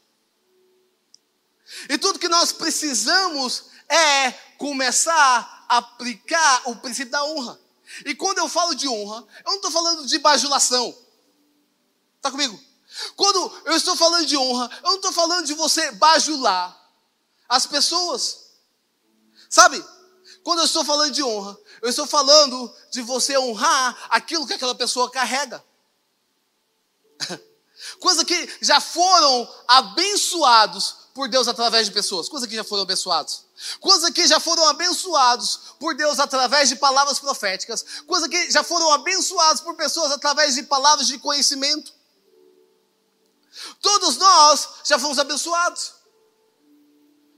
E 1.89 1.99
tudo 1.99 2.19
que 2.19 2.29
nós 2.29 2.53
precisamos 2.53 3.65
é 3.89 4.31
começar 4.59 5.67
a 5.69 5.79
aplicar 5.79 6.63
o 6.67 6.77
princípio 6.77 7.11
da 7.11 7.25
honra. 7.25 7.61
E 8.05 8.15
quando 8.15 8.39
eu 8.39 8.49
falo 8.49 8.75
de 8.75 8.89
honra, 8.89 9.27
eu 9.45 9.51
não 9.51 9.57
estou 9.57 9.71
falando 9.71 10.07
de 10.07 10.19
bajulação. 10.19 10.97
Está 12.17 12.31
comigo? 12.31 12.59
Quando 13.15 13.63
eu 13.67 13.77
estou 13.77 13.97
falando 13.97 14.27
de 14.27 14.37
honra, 14.37 14.71
eu 14.83 14.91
não 14.91 14.97
estou 14.97 15.13
falando 15.13 15.47
de 15.47 15.55
você 15.55 15.93
bajular 15.93 16.77
as 17.49 17.67
pessoas. 17.67 18.47
Sabe? 19.49 19.83
Quando 20.43 20.61
eu 20.61 20.65
estou 20.65 20.85
falando 20.85 21.13
de 21.13 21.23
honra, 21.23 21.59
eu 21.83 21.89
estou 21.89 22.07
falando 22.07 22.75
de 22.91 23.03
você 23.03 23.37
honrar 23.37 23.97
aquilo 24.11 24.47
que 24.47 24.55
aquela 24.55 24.75
pessoa 24.75 25.11
carrega. 25.11 25.65
Coisa 28.01 28.25
que 28.25 28.59
já 28.61 28.81
foram 28.81 29.55
abençoados 29.69 31.06
por 31.17 31.29
Deus 31.29 31.49
através 31.49 31.87
de 31.87 31.93
pessoas. 31.93 32.29
Coisa 32.29 32.47
que 32.47 32.55
já 32.55 32.63
foram 32.63 32.83
abençoados. 32.83 33.47
Coisa 33.81 34.13
que 34.13 34.27
já 34.29 34.39
foram 34.39 34.69
abençoados 34.69 35.61
por 35.81 35.97
Deus 35.97 36.21
através 36.21 36.69
de 36.69 36.77
palavras 36.77 37.19
proféticas. 37.19 37.83
Coisa 38.07 38.29
que 38.29 38.51
já 38.51 38.63
foram 38.63 38.93
abençoados 38.93 39.63
por 39.63 39.75
pessoas 39.77 40.13
através 40.13 40.57
de 40.57 40.65
palavras 40.65 41.07
de 41.07 41.19
conhecimento. 41.19 41.91
Todos 43.81 44.19
nós 44.19 44.69
já 44.85 44.99
fomos 44.99 45.19
abençoados. 45.19 45.95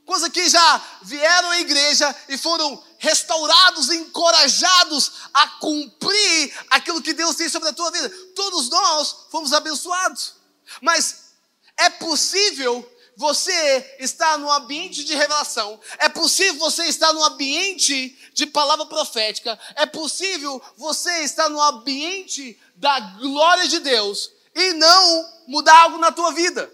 Coisa 0.05 0.29
que 0.29 0.49
já 0.49 0.83
vieram 1.03 1.51
à 1.51 1.61
igreja 1.61 2.17
e 2.29 2.37
foram 2.37 2.83
restaurados, 2.99 3.91
encorajados 3.91 5.13
a 5.33 5.47
cumprir 5.61 6.67
aquilo 6.71 7.01
que 7.01 7.13
Deus 7.13 7.37
tem 7.37 7.49
sobre 7.49 7.69
a 7.69 7.73
tua 7.73 7.93
vida. 7.93 8.11
Todos 8.35 8.69
nós 8.71 9.15
fomos 9.31 9.53
abençoados. 9.53 10.35
Mas 10.83 11.29
é 11.77 11.89
possível 11.91 12.85
você 13.19 13.97
estar 13.99 14.39
no 14.39 14.49
ambiente 14.49 15.03
de 15.03 15.13
revelação, 15.13 15.81
é 15.99 16.09
possível 16.09 16.55
você 16.61 16.85
estar 16.85 17.13
no 17.13 17.25
ambiente 17.25 18.17
de 18.33 18.47
palavra 18.47 18.87
profética, 18.87 19.59
é 19.75 19.85
possível 19.87 20.63
você 20.77 21.25
estar 21.25 21.49
no 21.49 21.61
ambiente 21.61 22.57
da 22.77 23.01
glória 23.01 23.67
de 23.67 23.81
Deus 23.81 24.31
e 24.55 24.73
não 24.75 25.33
mudar 25.49 25.77
algo 25.81 25.99
na 25.99 26.13
tua 26.13 26.31
vida. 26.31 26.73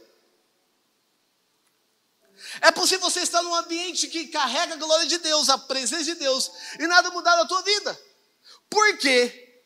É 2.61 2.71
possível 2.71 3.09
você 3.09 3.21
estar 3.21 3.43
num 3.43 3.55
ambiente 3.55 4.07
que 4.09 4.27
carrega 4.27 4.75
a 4.75 4.77
glória 4.77 5.07
de 5.07 5.17
Deus, 5.17 5.49
a 5.49 5.57
presença 5.57 6.05
de 6.05 6.15
Deus, 6.15 6.51
e 6.79 6.87
nada 6.87 7.11
mudar 7.11 7.39
na 7.39 7.47
tua 7.47 7.63
vida. 7.63 7.99
Por 8.69 8.99
quê? 8.99 9.63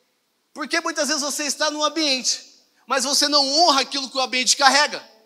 Porque 0.55 0.81
muitas 0.81 1.09
vezes 1.09 1.25
você 1.25 1.43
está 1.43 1.73
num 1.73 1.83
ambiente, 1.83 2.41
mas 2.87 3.03
você 3.03 3.27
não 3.27 3.45
honra 3.45 3.81
aquilo 3.81 4.09
que 4.09 4.17
o 4.17 4.21
ambiente 4.21 4.57
carrega. 4.57 5.18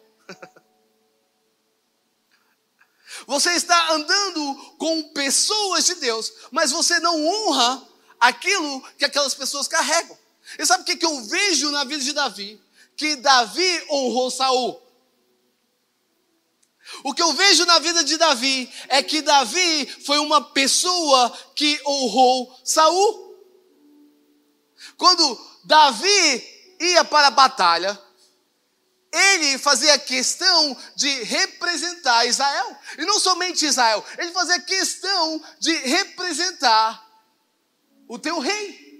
Você 3.26 3.50
está 3.52 3.92
andando 3.92 4.54
com 4.78 5.10
pessoas 5.12 5.84
de 5.84 5.94
Deus, 5.96 6.32
mas 6.50 6.70
você 6.70 6.98
não 7.00 7.26
honra 7.26 7.88
aquilo 8.18 8.82
que 8.98 9.04
aquelas 9.04 9.34
pessoas 9.34 9.68
carregam. 9.68 10.18
E 10.58 10.66
sabe 10.66 10.82
o 10.82 10.96
que 10.96 11.04
eu 11.04 11.24
vejo 11.24 11.70
na 11.70 11.84
vida 11.84 12.02
de 12.02 12.12
Davi? 12.12 12.60
Que 12.96 13.16
Davi 13.16 13.86
honrou 13.90 14.30
Saul. 14.30 14.82
O 17.04 17.14
que 17.14 17.22
eu 17.22 17.32
vejo 17.32 17.64
na 17.64 17.78
vida 17.78 18.04
de 18.04 18.16
Davi 18.16 18.70
é 18.88 19.02
que 19.02 19.22
Davi 19.22 19.86
foi 20.04 20.18
uma 20.18 20.40
pessoa 20.40 21.32
que 21.54 21.80
honrou 21.86 22.60
Saul. 22.64 23.32
Quando 24.96 25.40
Davi 25.64 26.76
ia 26.80 27.04
para 27.04 27.28
a 27.28 27.30
batalha, 27.30 27.98
ele 29.12 29.58
fazia 29.58 29.98
questão 29.98 30.76
de 30.96 31.22
representar 31.24 32.24
Israel. 32.24 32.76
E 32.96 33.04
não 33.04 33.20
somente 33.20 33.66
Israel, 33.66 34.02
ele 34.16 34.32
fazia 34.32 34.58
questão 34.60 35.42
de 35.58 35.70
representar 35.76 37.06
o 38.08 38.18
teu 38.18 38.38
rei. 38.38 38.90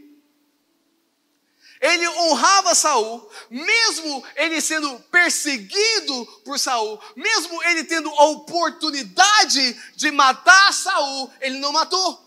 Ele 1.81 2.07
honrava 2.11 2.75
Saul, 2.77 3.29
mesmo 3.51 4.25
ele 4.37 4.61
sendo 4.61 5.01
perseguido 5.11 6.27
por 6.45 6.57
Saul, 6.57 7.01
mesmo 7.17 7.61
ele 7.65 7.83
tendo 7.83 8.09
a 8.11 8.27
oportunidade 8.27 9.73
de 9.97 10.11
matar 10.13 10.73
Saul, 10.73 11.33
ele 11.41 11.59
não 11.59 11.73
matou. 11.73 12.23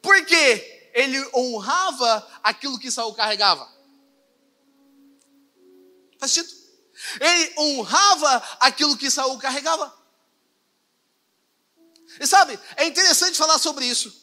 Porque 0.00 0.90
ele 0.94 1.22
honrava 1.34 2.26
aquilo 2.42 2.78
que 2.78 2.90
Saul 2.90 3.14
carregava. 3.14 3.68
Faz 6.18 6.32
sentido? 6.32 6.63
Ele 7.20 7.54
honrava 7.58 8.36
aquilo 8.60 8.96
que 8.96 9.10
Saul 9.10 9.38
carregava. 9.38 9.92
E 12.20 12.26
sabe, 12.26 12.58
é 12.76 12.86
interessante 12.86 13.36
falar 13.36 13.58
sobre 13.58 13.84
isso. 13.86 14.22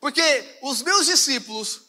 Porque 0.00 0.58
os 0.62 0.82
meus 0.82 1.06
discípulos 1.06 1.84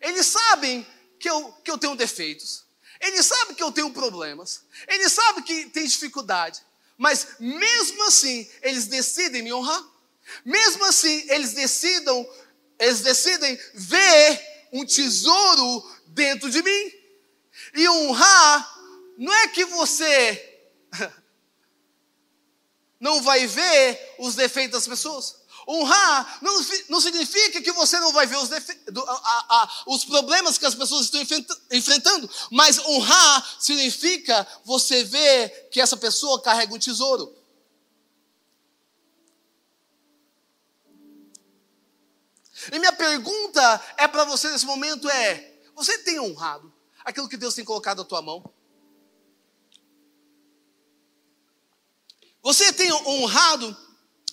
eles 0.00 0.26
sabem 0.26 0.86
que 1.18 1.28
eu, 1.28 1.52
que 1.64 1.70
eu 1.70 1.78
tenho 1.78 1.96
defeitos. 1.96 2.64
Eles 3.00 3.26
sabem 3.26 3.54
que 3.54 3.62
eu 3.62 3.72
tenho 3.72 3.92
problemas. 3.92 4.62
Eles 4.86 5.12
sabem 5.12 5.42
que 5.42 5.66
tem 5.70 5.86
dificuldade. 5.86 6.60
Mas 6.96 7.36
mesmo 7.38 8.02
assim, 8.04 8.48
eles 8.62 8.86
decidem 8.86 9.42
me 9.42 9.52
honrar. 9.52 9.82
Mesmo 10.44 10.84
assim, 10.84 11.24
eles 11.30 11.52
decidam, 11.52 12.28
eles 12.78 13.00
decidem 13.00 13.58
ver 13.74 14.68
um 14.72 14.84
tesouro 14.84 15.97
dentro 16.18 16.50
de 16.50 16.60
mim. 16.62 16.92
E 17.74 17.88
honrar 17.88 18.78
não 19.16 19.32
é 19.32 19.48
que 19.48 19.64
você 19.64 20.60
não 23.00 23.22
vai 23.22 23.46
ver 23.46 24.16
os 24.18 24.34
defeitos 24.34 24.72
das 24.72 24.88
pessoas. 24.88 25.38
Honrar 25.66 26.38
não, 26.42 26.66
não 26.88 27.00
significa 27.00 27.60
que 27.60 27.72
você 27.72 28.00
não 28.00 28.12
vai 28.12 28.26
ver 28.26 28.36
os, 28.36 28.48
do, 28.48 29.04
a, 29.04 29.46
a, 29.48 29.84
os 29.86 30.04
problemas 30.04 30.56
que 30.56 30.66
as 30.66 30.74
pessoas 30.74 31.04
estão 31.04 31.20
enfrentando, 31.70 32.28
mas 32.50 32.78
honrar 32.78 33.56
significa 33.60 34.46
você 34.64 35.04
ver 35.04 35.68
que 35.70 35.80
essa 35.80 35.96
pessoa 35.96 36.42
carrega 36.42 36.74
um 36.74 36.78
tesouro. 36.78 37.36
E 42.72 42.78
minha 42.78 42.92
pergunta 42.92 43.80
é 43.98 44.08
para 44.08 44.24
você 44.24 44.50
nesse 44.50 44.66
momento 44.66 45.08
é: 45.08 45.57
você 45.78 45.98
tem 45.98 46.18
honrado 46.18 46.72
aquilo 47.04 47.28
que 47.28 47.36
Deus 47.36 47.54
tem 47.54 47.64
colocado 47.64 47.98
na 47.98 48.04
tua 48.04 48.20
mão? 48.20 48.52
Você 52.42 52.72
tem 52.72 52.92
honrado 52.92 53.76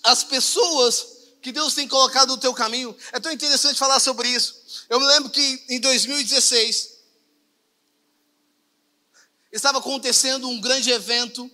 as 0.03 0.23
pessoas 0.23 1.35
que 1.43 1.51
Deus 1.51 1.75
tem 1.75 1.87
colocado 1.87 2.29
no 2.29 2.39
teu 2.39 2.51
caminho. 2.51 2.97
É 3.11 3.19
tão 3.19 3.31
interessante 3.31 3.77
falar 3.77 3.99
sobre 3.99 4.27
isso. 4.27 4.85
Eu 4.89 4.99
me 4.99 5.05
lembro 5.05 5.29
que 5.29 5.63
em 5.69 5.79
2016 5.79 6.95
estava 9.51 9.77
acontecendo 9.77 10.49
um 10.49 10.59
grande 10.59 10.89
evento 10.89 11.49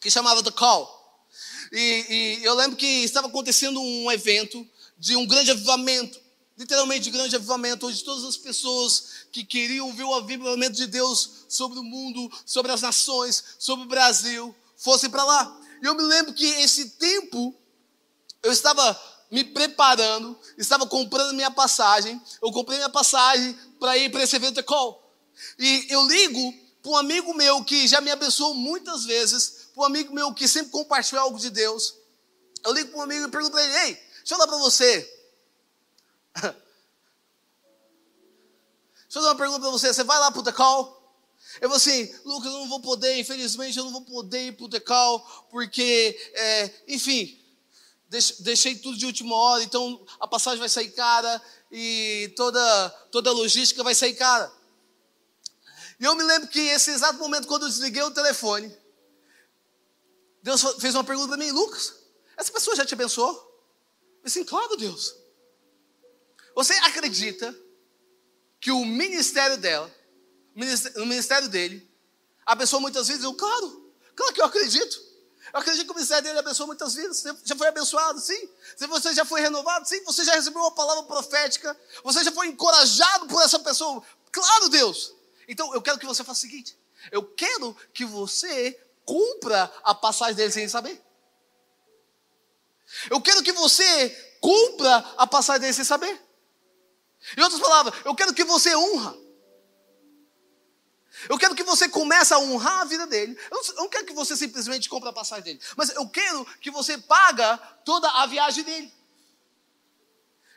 que 0.00 0.10
chamava 0.10 0.44
The 0.44 0.52
Call. 0.52 1.26
E, 1.72 2.38
e 2.40 2.44
eu 2.44 2.54
lembro 2.54 2.76
que 2.76 2.86
estava 2.86 3.26
acontecendo 3.26 3.80
um 3.80 4.12
evento 4.12 4.64
de 4.96 5.16
um 5.16 5.26
grande 5.26 5.50
avivamento, 5.50 6.21
literalmente 6.62 7.04
de 7.04 7.10
grande 7.10 7.36
avivamento, 7.36 7.86
onde 7.86 8.02
todas 8.04 8.24
as 8.24 8.36
pessoas 8.36 9.26
que 9.30 9.44
queriam 9.44 9.92
ver 9.92 10.04
o 10.04 10.14
avivamento 10.14 10.76
de 10.76 10.86
Deus 10.86 11.44
sobre 11.48 11.78
o 11.78 11.82
mundo, 11.82 12.30
sobre 12.46 12.72
as 12.72 12.80
nações, 12.80 13.42
sobre 13.58 13.84
o 13.84 13.88
Brasil, 13.88 14.54
fossem 14.76 15.10
para 15.10 15.24
lá. 15.24 15.60
E 15.82 15.86
eu 15.86 15.94
me 15.94 16.02
lembro 16.02 16.32
que 16.32 16.44
esse 16.44 16.90
tempo 16.90 17.54
eu 18.42 18.52
estava 18.52 19.00
me 19.30 19.44
preparando, 19.44 20.38
estava 20.58 20.86
comprando 20.86 21.34
minha 21.34 21.50
passagem. 21.50 22.20
Eu 22.40 22.52
comprei 22.52 22.78
minha 22.78 22.90
passagem 22.90 23.58
para 23.80 23.96
ir 23.96 24.10
para 24.10 24.22
esse 24.22 24.36
evento 24.36 24.62
call. 24.62 25.00
E 25.58 25.86
eu 25.88 26.06
ligo 26.06 26.54
para 26.82 26.92
um 26.92 26.96
amigo 26.96 27.34
meu 27.34 27.64
que 27.64 27.88
já 27.88 28.00
me 28.00 28.10
abençoou 28.10 28.54
muitas 28.54 29.04
vezes, 29.04 29.68
para 29.74 29.82
um 29.82 29.86
amigo 29.86 30.14
meu 30.14 30.34
que 30.34 30.46
sempre 30.46 30.70
compartilhou 30.70 31.24
algo 31.24 31.38
de 31.38 31.50
Deus. 31.50 31.94
Eu 32.64 32.72
ligo 32.72 32.90
para 32.90 32.98
um 33.00 33.02
amigo 33.02 33.26
e 33.26 33.30
pergunto 33.30 33.52
para 33.52 33.64
ele: 33.64 33.76
Ei, 33.88 33.94
deixa 33.94 34.34
eu 34.34 34.36
falar 34.36 34.48
para 34.48 34.58
você. 34.58 35.21
Deixa 39.12 39.18
eu 39.18 39.22
fazer 39.22 39.26
uma 39.26 39.36
pergunta 39.36 39.60
para 39.60 39.70
você. 39.70 39.92
Você 39.92 40.04
vai 40.04 40.18
lá 40.18 40.30
para 40.30 40.40
o 40.40 40.44
The 40.44 40.52
Call? 40.52 41.02
Eu 41.60 41.68
vou 41.68 41.76
assim, 41.76 42.10
Lucas, 42.24 42.50
eu 42.52 42.58
não 42.60 42.68
vou 42.68 42.80
poder, 42.80 43.18
infelizmente 43.18 43.76
eu 43.76 43.84
não 43.84 43.92
vou 43.92 44.02
poder 44.02 44.46
ir 44.46 44.52
para 44.52 44.64
o 44.64 44.68
The 44.70 44.80
Call, 44.80 45.20
porque, 45.50 46.18
é, 46.34 46.70
enfim, 46.88 47.38
deixei 48.40 48.76
tudo 48.76 48.96
de 48.96 49.06
última 49.06 49.34
hora, 49.34 49.62
então 49.62 50.04
a 50.18 50.26
passagem 50.26 50.58
vai 50.58 50.68
sair 50.68 50.90
cara 50.90 51.42
e 51.70 52.32
toda, 52.36 52.90
toda 53.10 53.30
a 53.30 53.32
logística 53.32 53.82
vai 53.82 53.94
sair 53.94 54.14
cara. 54.14 54.50
E 56.00 56.04
eu 56.04 56.14
me 56.14 56.22
lembro 56.22 56.48
que 56.48 56.58
esse 56.58 56.90
exato 56.90 57.18
momento, 57.18 57.46
quando 57.46 57.62
eu 57.62 57.68
desliguei 57.68 58.02
o 58.02 58.10
telefone, 58.10 58.74
Deus 60.42 60.62
fez 60.80 60.94
uma 60.94 61.04
pergunta 61.04 61.28
para 61.28 61.36
mim, 61.36 61.50
Lucas, 61.50 61.94
essa 62.36 62.50
pessoa 62.50 62.74
já 62.74 62.84
te 62.84 62.94
abençoou? 62.94 63.32
Eu 63.32 64.24
disse, 64.24 64.44
claro, 64.44 64.76
Deus. 64.76 65.14
Você 66.54 66.74
acredita 66.74 67.54
que 68.60 68.70
o 68.70 68.84
ministério 68.84 69.56
dela, 69.56 69.92
o 70.96 71.06
ministério 71.06 71.48
dele, 71.48 71.88
abençoou 72.46 72.80
muitas 72.80 73.08
vidas? 73.08 73.24
Eu, 73.24 73.34
claro, 73.34 73.92
claro 74.14 74.32
que 74.32 74.40
eu 74.40 74.44
acredito. 74.44 75.12
Eu 75.52 75.60
acredito 75.60 75.84
que 75.84 75.92
o 75.92 75.94
ministério 75.94 76.22
dele 76.22 76.38
abençoou 76.38 76.66
muitas 76.66 76.94
vidas. 76.94 77.18
Você 77.18 77.34
já 77.44 77.56
foi 77.56 77.66
abençoado, 77.68 78.20
sim. 78.20 78.48
Você 78.88 79.12
já 79.12 79.24
foi 79.24 79.40
renovado, 79.40 79.86
sim. 79.86 80.02
Você 80.04 80.24
já 80.24 80.34
recebeu 80.34 80.62
uma 80.62 80.74
palavra 80.74 81.02
profética. 81.02 81.78
Você 82.02 82.24
já 82.24 82.32
foi 82.32 82.46
encorajado 82.46 83.26
por 83.26 83.42
essa 83.42 83.58
pessoa. 83.58 84.02
Claro, 84.30 84.68
Deus. 84.68 85.12
Então 85.46 85.74
eu 85.74 85.82
quero 85.82 85.98
que 85.98 86.06
você 86.06 86.24
faça 86.24 86.38
o 86.38 86.40
seguinte: 86.40 86.78
eu 87.10 87.22
quero 87.22 87.76
que 87.92 88.04
você 88.04 88.80
cumpra 89.04 89.70
a 89.82 89.94
passagem 89.94 90.36
dele 90.36 90.52
sem 90.52 90.68
saber. 90.68 91.02
Eu 93.10 93.20
quero 93.20 93.42
que 93.42 93.52
você 93.52 94.10
cumpra 94.40 94.96
a 95.16 95.26
passagem 95.26 95.60
dele 95.60 95.72
sem 95.72 95.84
saber. 95.84 96.21
Em 97.36 97.42
outras 97.42 97.60
palavras, 97.60 97.94
eu 98.04 98.14
quero 98.14 98.34
que 98.34 98.44
você 98.44 98.74
honra. 98.74 99.16
Eu 101.28 101.38
quero 101.38 101.54
que 101.54 101.62
você 101.62 101.88
comece 101.88 102.34
a 102.34 102.38
honrar 102.38 102.80
a 102.80 102.84
vida 102.84 103.06
dele. 103.06 103.38
Eu 103.50 103.60
não, 103.76 103.88
quero 103.88 104.06
que 104.06 104.12
você 104.12 104.36
simplesmente 104.36 104.88
compre 104.88 105.08
a 105.08 105.12
passagem 105.12 105.44
dele. 105.44 105.60
Mas 105.76 105.90
eu 105.90 106.08
quero 106.08 106.44
que 106.60 106.70
você 106.70 106.98
paga 106.98 107.56
toda 107.84 108.08
a 108.10 108.26
viagem 108.26 108.64
dele. 108.64 108.92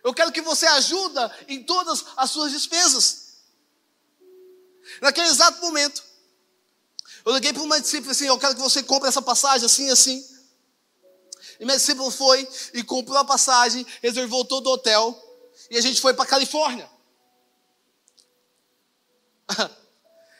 Eu 0.03 0.13
quero 0.13 0.31
que 0.31 0.41
você 0.41 0.65
ajuda 0.67 1.35
em 1.47 1.63
todas 1.63 2.05
as 2.15 2.31
suas 2.31 2.51
despesas. 2.51 3.25
Naquele 5.01 5.27
exato 5.27 5.59
momento, 5.61 6.03
eu 7.25 7.33
liguei 7.33 7.51
para 7.51 7.63
uma 7.63 7.81
discípula 7.81 8.11
assim: 8.11 8.27
Eu 8.27 8.37
quero 8.37 8.55
que 8.55 8.61
você 8.61 8.83
compre 8.83 9.09
essa 9.09 9.21
passagem 9.21 9.65
assim, 9.65 9.89
assim. 9.89 10.23
E 11.59 11.65
minha 11.65 11.77
discípula 11.77 12.11
foi 12.11 12.47
e 12.73 12.83
comprou 12.83 13.17
a 13.17 13.25
passagem, 13.25 13.85
reservou 14.01 14.45
todo 14.45 14.67
o 14.67 14.73
hotel. 14.73 15.24
E 15.69 15.77
a 15.77 15.81
gente 15.81 16.01
foi 16.01 16.13
para 16.13 16.25
Califórnia. 16.25 16.89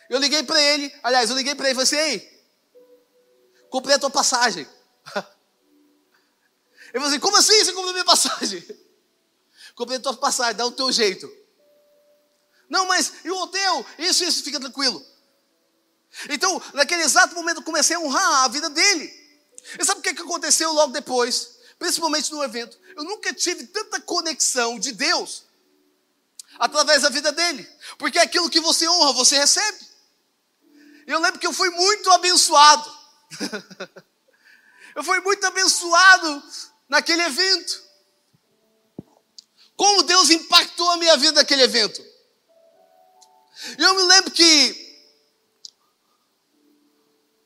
Eu 0.10 0.20
liguei 0.20 0.44
para 0.44 0.62
ele, 0.62 0.94
aliás, 1.01 1.32
eu 1.32 1.36
liguei 1.36 1.55
para 1.55 1.67
ele 1.67 1.79
e 1.79 1.84
falei 1.84 2.03
assim: 2.03 2.12
Ei, 2.12 2.46
comprei 3.72 3.96
a 3.96 4.00
tua 4.00 4.12
passagem. 4.12 4.67
Ele 6.94 7.01
falou 7.01 7.08
assim: 7.08 7.20
Como 7.20 7.36
assim 7.38 7.58
você 7.58 7.74
comprou 7.74 7.89
a 7.89 7.94
minha 7.94 8.05
passagem? 8.05 8.63
Comprei 9.74 9.98
a 9.98 10.01
tua 10.01 10.15
passagem, 10.15 10.55
dá 10.55 10.65
o 10.65 10.72
teu 10.72 10.91
jeito. 10.91 11.27
Não, 12.70 12.86
mas 12.86 13.25
e 13.25 13.32
o 13.32 13.36
hotel? 13.36 13.86
Isso, 13.98 14.24
isso, 14.24 14.44
fica 14.44 14.60
tranquilo. 14.60 15.05
Então, 16.29 16.62
naquele 16.74 17.01
exato 17.01 17.36
momento, 17.36 17.58
eu 17.58 17.63
comecei 17.63 17.96
a 17.96 18.00
honrar 18.00 18.46
a 18.46 18.48
vida 18.48 18.70
dele. 18.70 19.12
E 19.77 19.84
sabe 19.84 20.00
o 20.00 20.03
que 20.03 20.10
aconteceu 20.10 20.72
logo 20.72 20.94
depois? 20.94 21.54
Principalmente 21.77 22.32
no 22.32 22.44
evento. 22.44 22.79
Eu 22.96 23.03
nunca 23.03 23.34
tive 23.34 23.67
tanta 23.67 24.00
conexão 24.01 24.79
de 24.79 24.91
Deus 24.91 25.44
através 26.58 27.01
da 27.01 27.10
vida 27.10 27.32
dele. 27.32 27.67
Porque 27.98 28.17
aquilo 28.17 28.50
que 28.50 28.60
você 28.60 28.88
honra, 28.88 29.13
você 29.13 29.38
recebe. 29.38 29.86
Eu 31.05 31.20
lembro 31.20 31.39
que 31.39 31.48
eu 31.48 31.53
fui 31.53 31.70
muito 31.70 32.10
abençoado. 32.12 32.98
eu 34.96 35.03
fui 35.03 35.20
muito 35.22 35.46
abençoado 35.46 36.44
naquele 36.88 37.22
evento. 37.22 37.84
Como 39.75 40.03
Deus 40.03 40.29
impactou 40.29 40.89
a 40.91 40.98
minha 40.98 41.17
vida 41.17 41.34
naquele 41.34 41.63
evento. 41.63 42.01
E 43.77 43.84
eu 43.84 43.94
me 43.96 44.03
lembro 44.03 44.32
que 44.32 44.86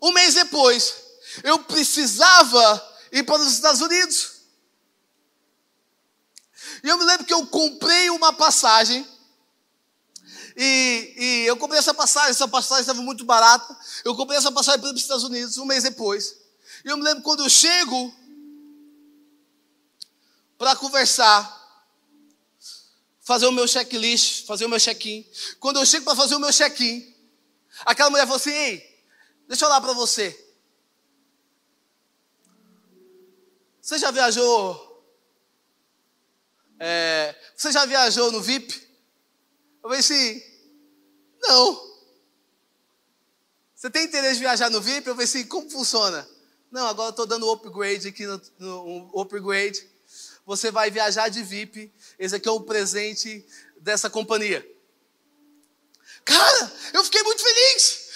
um 0.01 0.11
mês 0.11 0.33
depois, 0.33 0.95
eu 1.43 1.59
precisava 1.59 2.88
ir 3.11 3.23
para 3.23 3.41
os 3.41 3.51
Estados 3.51 3.81
Unidos. 3.81 4.39
E 6.83 6.87
eu 6.87 6.97
me 6.97 7.05
lembro 7.05 7.25
que 7.25 7.33
eu 7.33 7.45
comprei 7.47 8.09
uma 8.09 8.33
passagem 8.33 9.05
e, 10.61 11.13
e, 11.17 11.45
eu 11.45 11.55
comprei 11.55 11.79
essa 11.79 11.93
passagem, 11.93 12.31
essa 12.31 12.47
passagem 12.47 12.81
estava 12.81 13.01
muito 13.01 13.23
barata. 13.23 13.77
Eu 14.03 14.13
comprei 14.13 14.37
essa 14.37 14.51
passagem 14.51 14.81
para 14.81 14.93
os 14.93 15.01
Estados 15.01 15.23
Unidos 15.23 15.57
um 15.57 15.63
mês 15.63 15.83
depois. 15.83 16.35
E 16.83 16.89
eu 16.89 16.97
me 16.97 17.03
lembro 17.03 17.23
quando 17.23 17.43
eu 17.43 17.49
chego 17.49 18.13
para 20.57 20.75
conversar, 20.75 21.57
fazer 23.21 23.45
o 23.45 23.53
meu 23.53 23.65
checklist, 23.69 24.45
fazer 24.45 24.65
o 24.65 24.69
meu 24.69 24.79
check-in. 24.79 25.25
Quando 25.61 25.79
eu 25.79 25.85
chego 25.85 26.03
para 26.03 26.15
fazer 26.15 26.35
o 26.35 26.39
meu 26.39 26.51
check-in, 26.51 27.15
aquela 27.85 28.09
mulher 28.09 28.23
falou 28.23 28.35
assim: 28.35 28.51
Ei, 28.51 29.05
deixa 29.47 29.63
eu 29.63 29.69
olhar 29.69 29.79
para 29.79 29.93
você. 29.93 30.48
Você 33.89 33.97
já 33.97 34.11
viajou? 34.11 35.03
É, 36.79 37.35
você 37.57 37.71
já 37.71 37.87
viajou 37.87 38.31
no 38.31 38.39
VIP? 38.39 38.71
Eu 38.75 39.89
falei 39.89 39.99
assim, 39.99 40.43
não. 41.41 41.97
Você 43.73 43.89
tem 43.89 44.03
interesse 44.03 44.35
em 44.35 44.41
viajar 44.41 44.69
no 44.69 44.79
VIP? 44.79 45.07
Eu 45.07 45.15
falei 45.15 45.25
assim, 45.25 45.43
como 45.47 45.71
funciona? 45.71 46.29
Não, 46.69 46.85
agora 46.85 47.07
eu 47.07 47.09
estou 47.09 47.25
dando 47.25 47.49
upgrade 47.49 48.07
aqui 48.07 48.27
no, 48.27 48.39
no 48.59 49.09
um 49.15 49.21
upgrade. 49.21 49.89
Você 50.45 50.69
vai 50.69 50.91
viajar 50.91 51.27
de 51.29 51.41
VIP. 51.41 51.91
Esse 52.19 52.35
aqui 52.35 52.47
é 52.47 52.51
o 52.51 52.61
presente 52.61 53.43
dessa 53.81 54.07
companhia. 54.07 54.63
Cara, 56.23 56.71
eu 56.93 57.03
fiquei 57.03 57.23
muito 57.23 57.41
feliz. 57.41 58.09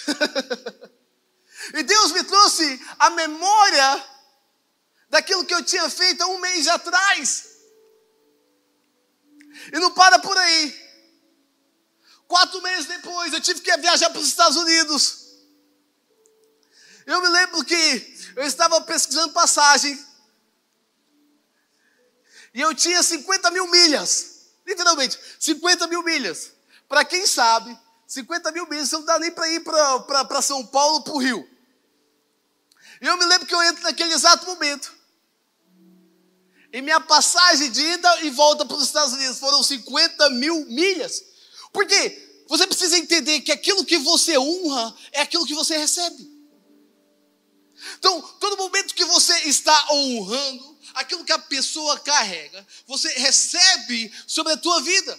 e 1.74 1.82
Deus 1.82 2.12
me 2.12 2.22
trouxe 2.22 2.80
a 2.96 3.10
memória 3.10 4.13
daquilo 5.14 5.44
que 5.44 5.54
eu 5.54 5.62
tinha 5.62 5.88
feito 5.88 6.22
há 6.22 6.26
um 6.26 6.40
mês 6.40 6.66
atrás. 6.66 7.44
E 9.72 9.78
não 9.78 9.92
para 9.92 10.18
por 10.18 10.36
aí. 10.36 10.84
Quatro 12.26 12.60
meses 12.60 12.86
depois, 12.86 13.32
eu 13.32 13.40
tive 13.40 13.60
que 13.60 13.76
viajar 13.76 14.10
para 14.10 14.18
os 14.18 14.26
Estados 14.26 14.56
Unidos. 14.56 15.24
Eu 17.06 17.22
me 17.22 17.28
lembro 17.28 17.64
que 17.64 18.16
eu 18.34 18.42
estava 18.42 18.80
pesquisando 18.80 19.32
passagem. 19.32 20.04
E 22.52 22.60
eu 22.60 22.74
tinha 22.74 23.00
50 23.00 23.52
mil 23.52 23.70
milhas. 23.70 24.48
Literalmente, 24.66 25.16
50 25.38 25.86
mil 25.86 26.02
milhas. 26.02 26.54
Para 26.88 27.04
quem 27.04 27.24
sabe, 27.24 27.78
50 28.08 28.50
mil 28.50 28.66
milhas 28.66 28.90
não 28.90 29.04
dá 29.04 29.16
nem 29.20 29.30
para 29.30 29.48
ir 29.48 29.60
para 29.60 30.42
São 30.42 30.66
Paulo, 30.66 31.04
para 31.04 31.12
o 31.12 31.18
Rio. 31.18 31.48
E 33.00 33.06
eu 33.06 33.16
me 33.16 33.24
lembro 33.26 33.46
que 33.46 33.54
eu 33.54 33.62
entro 33.62 33.84
naquele 33.84 34.12
exato 34.12 34.44
momento. 34.46 35.03
E 36.74 36.82
minha 36.82 37.00
passagem 37.00 37.70
de 37.70 37.80
ida 37.80 38.24
e 38.24 38.30
volta 38.30 38.64
para 38.64 38.76
os 38.76 38.82
Estados 38.82 39.12
Unidos 39.12 39.38
foram 39.38 39.62
50 39.62 40.30
mil 40.30 40.66
milhas. 40.66 41.22
Por 41.72 41.86
quê? 41.86 42.42
Você 42.48 42.66
precisa 42.66 42.98
entender 42.98 43.42
que 43.42 43.52
aquilo 43.52 43.84
que 43.84 43.96
você 43.98 44.36
honra 44.36 44.92
é 45.12 45.20
aquilo 45.20 45.46
que 45.46 45.54
você 45.54 45.78
recebe. 45.78 46.28
Então, 47.96 48.20
todo 48.40 48.56
momento 48.56 48.92
que 48.92 49.04
você 49.04 49.32
está 49.48 49.86
honrando 49.92 50.76
aquilo 50.94 51.24
que 51.24 51.30
a 51.30 51.38
pessoa 51.38 51.96
carrega, 52.00 52.66
você 52.88 53.08
recebe 53.20 54.12
sobre 54.26 54.54
a 54.54 54.56
tua 54.56 54.82
vida. 54.82 55.16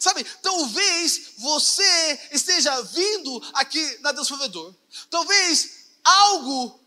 Sabe, 0.00 0.24
talvez 0.42 1.34
você 1.38 2.20
esteja 2.32 2.82
vindo 2.82 3.40
aqui 3.54 3.98
na 4.00 4.10
Deus 4.10 4.26
Provedor. 4.26 4.74
Talvez 5.08 5.92
algo, 6.02 6.80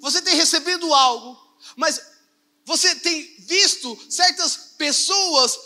você 0.00 0.22
tenha 0.22 0.36
recebido 0.36 0.94
algo, 0.94 1.36
mas 1.74 2.13
você 2.64 2.94
tem 2.96 3.34
visto 3.40 3.98
certas 4.08 4.56
pessoas 4.78 5.58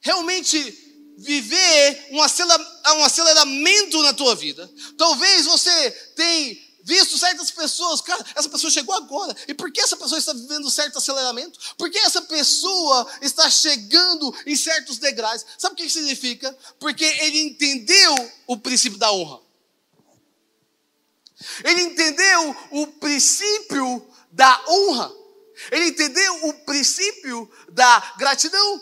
realmente 0.00 0.86
viver 1.18 2.08
um 2.12 3.02
aceleramento 3.02 4.02
na 4.02 4.12
tua 4.12 4.36
vida. 4.36 4.70
Talvez 4.96 5.46
você 5.46 5.90
tenha 6.14 6.68
visto 6.88 7.18
certas 7.18 7.50
pessoas, 7.50 8.00
cara, 8.00 8.24
essa 8.34 8.48
pessoa 8.48 8.70
chegou 8.70 8.94
agora. 8.94 9.36
E 9.46 9.52
por 9.52 9.70
que 9.70 9.80
essa 9.80 9.96
pessoa 9.96 10.18
está 10.18 10.32
vivendo 10.32 10.70
certo 10.70 10.96
aceleramento? 10.96 11.58
Por 11.76 11.90
que 11.90 11.98
essa 11.98 12.22
pessoa 12.22 13.06
está 13.20 13.50
chegando 13.50 14.34
em 14.46 14.56
certos 14.56 14.96
degraus? 14.96 15.44
Sabe 15.58 15.74
o 15.74 15.76
que 15.76 15.90
significa? 15.90 16.56
Porque 16.78 17.04
ele 17.04 17.40
entendeu 17.40 18.32
o 18.46 18.56
princípio 18.56 18.98
da 18.98 19.12
honra. 19.12 19.40
Ele 21.62 21.82
entendeu 21.82 22.56
o 22.70 22.86
princípio 22.86 24.08
da 24.32 24.64
honra. 24.68 25.12
Ele 25.70 25.86
entendeu 25.86 26.48
o 26.48 26.54
princípio 26.64 27.50
da 27.70 28.14
gratidão. 28.16 28.80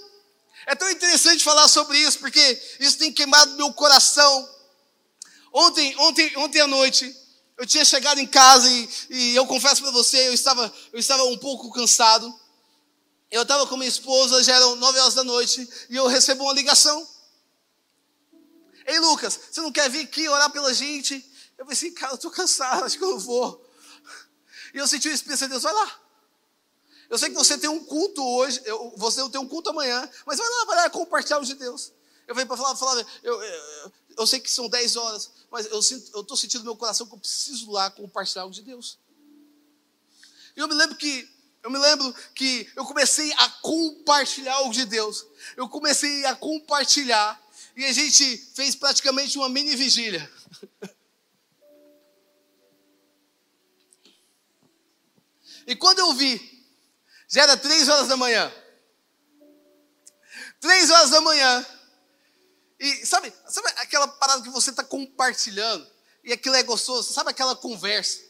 É 0.67 0.75
tão 0.75 0.91
interessante 0.91 1.45
falar 1.45 1.69
sobre 1.69 1.99
isso, 1.99 2.19
porque 2.19 2.63
isso 2.81 2.99
tem 2.99 3.13
queimado 3.13 3.57
meu 3.57 3.73
coração. 3.73 4.49
Ontem, 5.53 5.97
ontem, 5.99 6.37
ontem 6.37 6.61
à 6.61 6.67
noite, 6.67 7.15
eu 7.57 7.67
tinha 7.67 7.85
chegado 7.85 8.19
em 8.19 8.27
casa 8.27 8.69
e, 8.69 8.89
e 9.11 9.37
eu 9.37 9.47
confesso 9.47 9.81
para 9.81 9.91
você, 9.91 10.29
eu 10.29 10.35
estava, 10.35 10.73
eu 10.93 10.99
estava 10.99 11.25
um 11.25 11.39
pouco 11.39 11.73
cansado. 11.73 12.33
Eu 13.31 13.43
estava 13.43 13.67
com 13.67 13.77
minha 13.77 13.89
esposa, 13.89 14.43
já 14.43 14.55
eram 14.55 14.77
nove 14.77 14.99
horas 14.99 15.15
da 15.15 15.25
noite, 15.25 15.69
e 15.91 15.97
eu 15.97 16.07
recebo 16.07 16.45
uma 16.45 16.53
ligação. 16.53 17.07
Ei, 18.87 19.01
Lucas, 19.01 19.39
você 19.51 19.61
não 19.61 19.73
quer 19.73 19.91
vir 19.91 20.05
aqui 20.05 20.29
orar 20.29 20.51
pela 20.51 20.73
gente? 20.73 21.25
Eu 21.59 21.69
assim, 21.69 21.93
cara, 21.93 22.13
eu 22.13 22.17
estou 22.17 22.31
cansado, 22.31 22.85
acho 22.87 22.97
que 22.97 23.03
eu 23.03 23.11
não 23.11 23.19
vou. 23.19 23.65
E 24.73 24.79
eu 24.79 24.87
senti 24.87 25.09
o 25.09 25.13
Espírito 25.13 25.41
de 25.41 25.49
Deus, 25.49 25.63
vai 25.63 25.73
lá. 25.73 26.01
Eu 27.09 27.19
sei 27.19 27.29
que 27.29 27.37
você 27.37 27.57
tem 27.57 27.71
um 27.71 27.85
culto 27.85 28.23
hoje, 28.23 28.61
eu, 28.65 28.93
você 28.97 29.29
tem 29.31 29.41
um 29.41 29.49
culto 29.49 29.71
amanhã, 29.71 30.09
mas 30.25 30.39
vai 30.39 30.49
lá, 30.49 30.65
vai 30.65 30.77
lá 30.77 30.91
compartilhar 30.91 31.39
o 31.39 31.45
de 31.45 31.55
Deus. 31.55 31.93
Eu 32.27 32.35
venho 32.35 32.47
para 32.47 32.57
falar, 32.57 32.75
falar 32.75 33.07
eu, 33.23 33.43
eu, 33.43 33.93
eu, 34.19 34.27
sei 34.27 34.41
que 34.41 34.51
são 34.51 34.69
10 34.69 34.97
horas, 34.97 35.31
mas 35.51 35.67
eu 35.67 35.79
estou 35.79 36.37
sentindo 36.37 36.61
no 36.61 36.71
meu 36.71 36.77
coração 36.77 37.07
que 37.07 37.15
eu 37.15 37.19
preciso 37.19 37.71
lá 37.71 37.89
compartilhar 37.91 38.43
algo 38.43 38.55
de 38.55 38.63
Deus. 38.63 38.99
E 40.57 40.61
eu 40.61 40.67
me 40.67 40.75
lembro 40.75 40.97
que 40.97 41.37
eu 41.63 41.71
me 41.71 41.79
lembro 41.79 42.15
que 42.33 42.71
eu 42.77 42.85
comecei 42.85 43.33
a 43.33 43.49
compartilhar 43.49 44.55
algo 44.55 44.73
de 44.73 44.85
Deus. 44.85 45.27
Eu 45.57 45.69
comecei 45.69 46.25
a 46.25 46.35
compartilhar 46.35 47.41
e 47.77 47.85
a 47.85 47.93
gente 47.93 48.37
fez 48.55 48.77
praticamente 48.77 49.37
uma 49.37 49.49
mini 49.49 49.75
vigília. 49.75 50.31
E 55.69 55.75
quando 55.75 55.99
eu 55.99 56.15
vi, 56.15 56.56
já 57.29 57.43
era 57.43 57.57
três 57.57 57.89
horas 57.89 58.09
da 58.09 58.17
manhã. 58.17 58.53
Três 60.61 60.91
horas 60.91 61.11
da 61.11 61.21
manhã. 61.21 61.67
E 62.79 63.07
sabe, 63.07 63.33
sabe 63.49 63.69
aquela 63.77 64.07
parada 64.07 64.43
que 64.43 64.51
você 64.51 64.71
está 64.71 64.85
compartilhando? 64.85 65.87
E 66.23 66.33
aquilo 66.33 66.55
é 66.55 66.63
gostoso? 66.63 67.13
Sabe 67.13 67.31
aquela 67.31 67.57
conversa? 67.57 68.21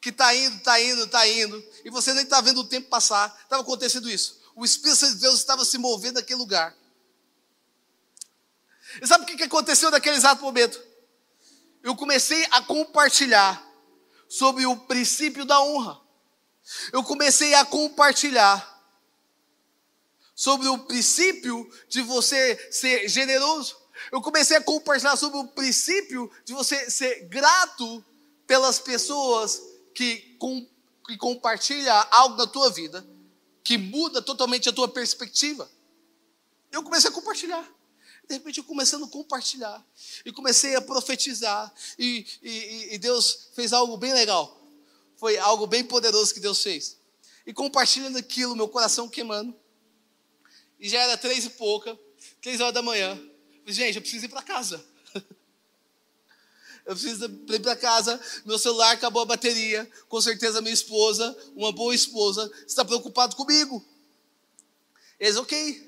Que 0.00 0.10
está 0.10 0.34
indo, 0.34 0.56
está 0.56 0.80
indo, 0.80 1.04
está 1.04 1.26
indo. 1.26 1.64
E 1.84 1.90
você 1.90 2.12
nem 2.12 2.24
está 2.24 2.40
vendo 2.40 2.60
o 2.60 2.68
tempo 2.68 2.88
passar. 2.88 3.36
Estava 3.42 3.62
acontecendo 3.62 4.10
isso. 4.10 4.40
O 4.54 4.64
Espírito 4.64 4.96
Santo 4.96 5.14
de 5.14 5.20
Deus 5.20 5.34
estava 5.36 5.64
se 5.64 5.78
movendo 5.78 6.16
naquele 6.16 6.38
lugar. 6.38 6.76
E 9.00 9.06
sabe 9.06 9.24
o 9.24 9.36
que 9.36 9.42
aconteceu 9.42 9.90
naquele 9.90 10.16
exato 10.16 10.42
momento? 10.42 10.80
Eu 11.82 11.94
comecei 11.96 12.46
a 12.50 12.62
compartilhar 12.62 13.64
sobre 14.28 14.66
o 14.66 14.76
princípio 14.76 15.44
da 15.44 15.60
honra 15.60 16.05
eu 16.92 17.02
comecei 17.02 17.54
a 17.54 17.64
compartilhar 17.64 18.74
sobre 20.34 20.68
o 20.68 20.78
princípio 20.78 21.68
de 21.88 22.02
você 22.02 22.70
ser 22.70 23.08
generoso. 23.08 23.76
Eu 24.12 24.20
comecei 24.20 24.56
a 24.56 24.62
compartilhar 24.62 25.16
sobre 25.16 25.38
o 25.38 25.48
princípio 25.48 26.30
de 26.44 26.52
você 26.52 26.90
ser 26.90 27.26
grato 27.28 28.04
pelas 28.46 28.78
pessoas 28.78 29.62
que, 29.94 30.36
com, 30.38 30.66
que 31.06 31.16
compartilham 31.16 32.06
algo 32.10 32.36
da 32.36 32.46
tua 32.46 32.70
vida, 32.70 33.06
que 33.64 33.78
muda 33.78 34.20
totalmente 34.20 34.68
a 34.68 34.72
tua 34.72 34.88
perspectiva. 34.88 35.70
Eu 36.70 36.82
comecei 36.82 37.08
a 37.08 37.12
compartilhar. 37.12 37.66
De 38.28 38.34
repente 38.34 38.58
eu 38.58 38.64
começando 38.64 39.04
a 39.04 39.08
compartilhar. 39.08 39.82
E 40.24 40.32
comecei 40.32 40.74
a 40.76 40.82
profetizar. 40.82 41.72
E, 41.98 42.26
e, 42.42 42.94
e 42.94 42.98
Deus 42.98 43.50
fez 43.54 43.72
algo 43.72 43.96
bem 43.96 44.12
legal 44.12 44.55
foi 45.16 45.38
algo 45.38 45.66
bem 45.66 45.84
poderoso 45.84 46.32
que 46.32 46.40
Deus 46.40 46.62
fez. 46.62 46.98
E 47.46 47.52
compartilhando 47.52 48.18
aquilo, 48.18 48.56
meu 48.56 48.68
coração 48.68 49.08
queimando. 49.08 49.54
E 50.78 50.88
já 50.88 51.00
era 51.00 51.16
três 51.16 51.44
e 51.44 51.50
pouca, 51.50 51.98
três 52.40 52.60
horas 52.60 52.74
da 52.74 52.82
manhã. 52.82 53.18
Gente, 53.66 53.96
eu 53.96 54.02
preciso 54.02 54.26
ir 54.26 54.28
para 54.28 54.42
casa. 54.42 54.84
Eu 56.84 56.94
preciso 56.94 57.24
ir 57.24 57.58
para 57.58 57.74
casa. 57.74 58.20
Meu 58.44 58.60
celular 58.60 58.92
acabou 58.92 59.20
a 59.20 59.24
bateria. 59.24 59.90
Com 60.08 60.20
certeza, 60.20 60.62
minha 60.62 60.72
esposa, 60.72 61.36
uma 61.56 61.72
boa 61.72 61.92
esposa, 61.92 62.48
está 62.64 62.84
preocupado 62.84 63.34
comigo. 63.34 63.84
Eles, 65.18 65.36
ok. 65.36 65.84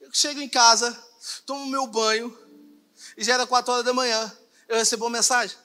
Eu 0.00 0.10
chego 0.12 0.40
em 0.40 0.48
casa, 0.48 0.96
tomo 1.44 1.66
meu 1.66 1.88
banho. 1.88 2.38
E 3.16 3.24
já 3.24 3.34
era 3.34 3.48
quatro 3.48 3.72
horas 3.72 3.84
da 3.84 3.92
manhã. 3.92 4.32
Eu 4.68 4.76
recebo 4.76 5.06
uma 5.06 5.10
mensagem. 5.10 5.56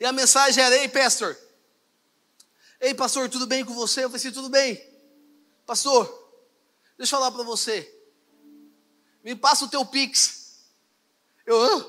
E 0.00 0.04
a 0.04 0.12
mensagem 0.12 0.62
era: 0.62 0.76
Ei, 0.76 0.88
pastor. 0.88 1.36
Ei, 2.80 2.94
pastor, 2.94 3.28
tudo 3.28 3.46
bem 3.46 3.64
com 3.64 3.74
você? 3.74 4.04
Eu 4.04 4.10
falei 4.10 4.16
assim: 4.16 4.32
Tudo 4.32 4.48
bem. 4.48 4.76
Pastor, 5.66 6.06
deixa 6.96 7.14
eu 7.14 7.20
falar 7.20 7.30
para 7.30 7.42
você. 7.42 7.94
Me 9.22 9.34
passa 9.34 9.64
o 9.64 9.68
teu 9.68 9.84
Pix. 9.84 10.60
Eu, 11.44 11.60
Hã? 11.60 11.86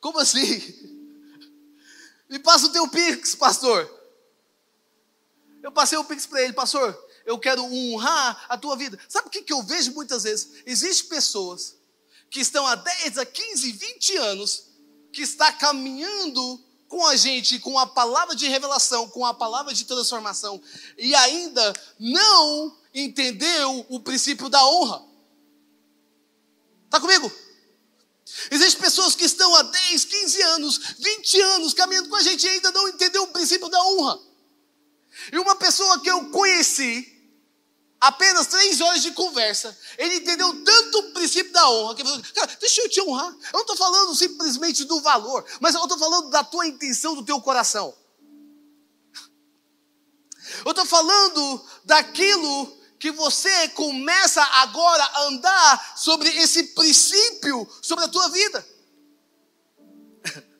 como 0.00 0.18
assim? 0.18 0.42
Me 2.28 2.38
passa 2.38 2.66
o 2.66 2.72
teu 2.72 2.88
Pix, 2.88 3.34
pastor. 3.34 3.88
Eu 5.62 5.70
passei 5.70 5.96
o 5.98 6.04
Pix 6.04 6.26
para 6.26 6.42
ele, 6.42 6.52
pastor. 6.52 6.98
Eu 7.24 7.38
quero 7.38 7.62
honrar 7.62 8.46
a 8.48 8.58
tua 8.58 8.76
vida. 8.76 8.98
Sabe 9.08 9.28
o 9.28 9.30
que, 9.30 9.42
que 9.42 9.52
eu 9.52 9.62
vejo 9.62 9.92
muitas 9.92 10.24
vezes? 10.24 10.62
Existem 10.66 11.08
pessoas 11.08 11.76
que 12.30 12.40
estão 12.40 12.66
há 12.66 12.74
10, 12.74 13.18
a 13.18 13.26
15, 13.26 13.72
20 13.72 14.16
anos, 14.16 14.68
que 15.12 15.22
está 15.22 15.52
caminhando 15.52 16.64
com 16.92 17.06
a 17.06 17.16
gente, 17.16 17.58
com 17.58 17.78
a 17.78 17.86
palavra 17.86 18.36
de 18.36 18.46
revelação, 18.46 19.08
com 19.08 19.24
a 19.24 19.32
palavra 19.32 19.72
de 19.72 19.86
transformação, 19.86 20.60
e 20.98 21.14
ainda 21.14 21.72
não 21.98 22.76
entendeu 22.94 23.86
o 23.88 23.98
princípio 23.98 24.50
da 24.50 24.62
honra. 24.62 25.02
Está 26.84 27.00
comigo? 27.00 27.32
Existem 28.50 28.78
pessoas 28.78 29.14
que 29.14 29.24
estão 29.24 29.54
há 29.54 29.62
10, 29.62 30.04
15 30.04 30.42
anos, 30.42 30.80
20 30.98 31.40
anos 31.40 31.72
caminhando 31.72 32.10
com 32.10 32.16
a 32.16 32.22
gente 32.22 32.44
e 32.44 32.50
ainda 32.50 32.70
não 32.72 32.86
entendeu 32.86 33.22
o 33.22 33.28
princípio 33.28 33.70
da 33.70 33.82
honra. 33.84 34.20
E 35.32 35.38
uma 35.38 35.56
pessoa 35.56 35.98
que 35.98 36.10
eu 36.10 36.28
conheci, 36.28 37.11
apenas 38.02 38.48
três 38.48 38.80
horas 38.80 39.00
de 39.00 39.12
conversa, 39.12 39.78
ele 39.96 40.16
entendeu 40.16 40.64
tanto 40.64 40.98
o 40.98 41.12
princípio 41.12 41.52
da 41.52 41.70
honra, 41.70 41.94
que 41.94 42.02
ele 42.02 42.08
falou, 42.08 42.24
cara, 42.34 42.56
deixa 42.58 42.80
eu 42.80 42.88
te 42.88 43.00
honrar. 43.00 43.28
Eu 43.28 43.52
não 43.52 43.60
estou 43.60 43.76
falando 43.76 44.14
simplesmente 44.16 44.84
do 44.84 45.00
valor, 45.00 45.44
mas 45.60 45.76
eu 45.76 45.82
estou 45.82 45.96
falando 45.96 46.28
da 46.28 46.42
tua 46.42 46.66
intenção, 46.66 47.14
do 47.14 47.24
teu 47.24 47.40
coração. 47.40 47.96
Eu 50.64 50.72
estou 50.72 50.84
falando 50.84 51.64
daquilo 51.84 52.76
que 52.98 53.12
você 53.12 53.68
começa 53.68 54.42
agora 54.42 55.04
a 55.04 55.22
andar 55.26 55.92
sobre 55.96 56.28
esse 56.28 56.64
princípio 56.74 57.68
sobre 57.80 58.04
a 58.04 58.08
tua 58.08 58.28
vida. 58.30 58.66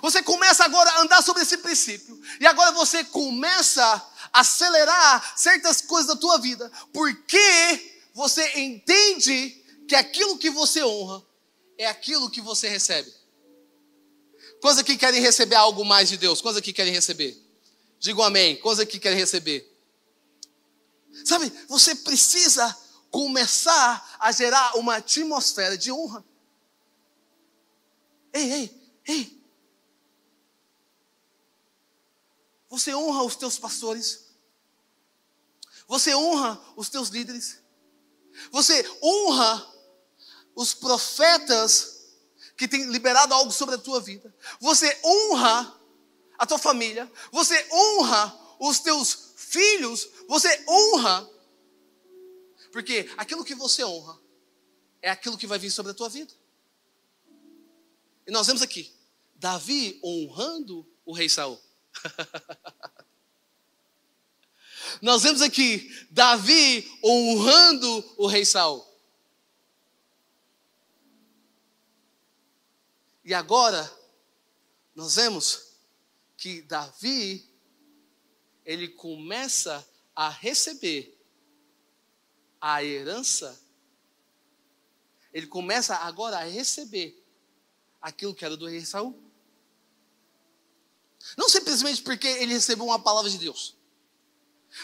Você 0.00 0.22
começa 0.22 0.64
agora 0.64 0.88
a 0.92 1.00
andar 1.02 1.20
sobre 1.22 1.42
esse 1.42 1.58
princípio, 1.58 2.20
e 2.38 2.46
agora 2.46 2.70
você 2.70 3.02
começa 3.02 4.09
acelerar 4.32 5.38
certas 5.38 5.80
coisas 5.80 6.06
da 6.06 6.16
tua 6.16 6.38
vida, 6.38 6.70
porque 6.92 8.02
você 8.14 8.60
entende 8.60 9.50
que 9.88 9.94
aquilo 9.94 10.38
que 10.38 10.50
você 10.50 10.84
honra 10.84 11.24
é 11.78 11.86
aquilo 11.86 12.30
que 12.30 12.40
você 12.40 12.68
recebe. 12.68 13.12
Quantos 14.60 14.78
aqui 14.78 14.96
querem 14.96 15.20
receber 15.20 15.56
algo 15.56 15.84
mais 15.84 16.08
de 16.08 16.16
Deus? 16.16 16.40
Quantos 16.40 16.58
aqui 16.58 16.72
querem 16.72 16.92
receber? 16.92 17.36
Digam 17.98 18.22
amém. 18.22 18.56
Quantos 18.56 18.80
aqui 18.80 18.98
querem 18.98 19.18
receber? 19.18 19.66
Sabe, 21.24 21.52
você 21.66 21.94
precisa 21.94 22.76
começar 23.10 24.16
a 24.20 24.30
gerar 24.30 24.76
uma 24.76 24.96
atmosfera 24.96 25.76
de 25.76 25.90
honra. 25.90 26.24
Ei, 28.32 28.52
ei, 28.52 28.92
ei. 29.06 29.39
Você 32.70 32.94
honra 32.94 33.24
os 33.24 33.34
teus 33.34 33.58
pastores. 33.58 34.30
Você 35.88 36.14
honra 36.14 36.58
os 36.76 36.88
teus 36.88 37.08
líderes. 37.08 37.58
Você 38.52 38.88
honra 39.02 39.74
os 40.54 40.72
profetas 40.72 42.14
que 42.56 42.68
têm 42.68 42.84
liberado 42.84 43.34
algo 43.34 43.50
sobre 43.50 43.74
a 43.74 43.78
tua 43.78 44.00
vida. 44.00 44.32
Você 44.60 44.98
honra 45.04 45.80
a 46.38 46.46
tua 46.46 46.58
família. 46.58 47.10
Você 47.32 47.68
honra 47.72 48.56
os 48.60 48.78
teus 48.78 49.32
filhos. 49.34 50.08
Você 50.28 50.64
honra. 50.68 51.28
Porque 52.70 53.10
aquilo 53.16 53.44
que 53.44 53.56
você 53.56 53.84
honra 53.84 54.16
é 55.02 55.10
aquilo 55.10 55.36
que 55.36 55.46
vai 55.46 55.58
vir 55.58 55.72
sobre 55.72 55.90
a 55.90 55.94
tua 55.94 56.08
vida. 56.08 56.32
E 58.28 58.30
nós 58.30 58.46
vemos 58.46 58.62
aqui 58.62 58.94
Davi 59.34 59.98
honrando 60.04 60.86
o 61.04 61.12
rei 61.12 61.28
Saul. 61.28 61.60
Nós 65.00 65.22
vemos 65.22 65.40
aqui 65.40 65.88
Davi 66.10 66.86
honrando 67.02 68.14
o 68.18 68.26
rei 68.26 68.44
Saul. 68.44 68.86
E 73.24 73.32
agora 73.32 73.90
nós 74.94 75.14
vemos 75.14 75.76
que 76.36 76.62
Davi 76.62 77.48
ele 78.64 78.88
começa 78.88 79.86
a 80.14 80.28
receber 80.28 81.16
a 82.60 82.84
herança. 82.84 83.58
Ele 85.32 85.46
começa 85.46 85.94
agora 85.96 86.38
a 86.38 86.44
receber 86.44 87.24
aquilo 88.00 88.34
que 88.34 88.44
era 88.44 88.56
do 88.56 88.66
rei 88.66 88.84
Saul. 88.84 89.29
Não 91.36 91.48
simplesmente 91.48 92.02
porque 92.02 92.26
ele 92.26 92.52
recebeu 92.52 92.84
uma 92.84 92.98
palavra 92.98 93.30
de 93.30 93.38
Deus. 93.38 93.76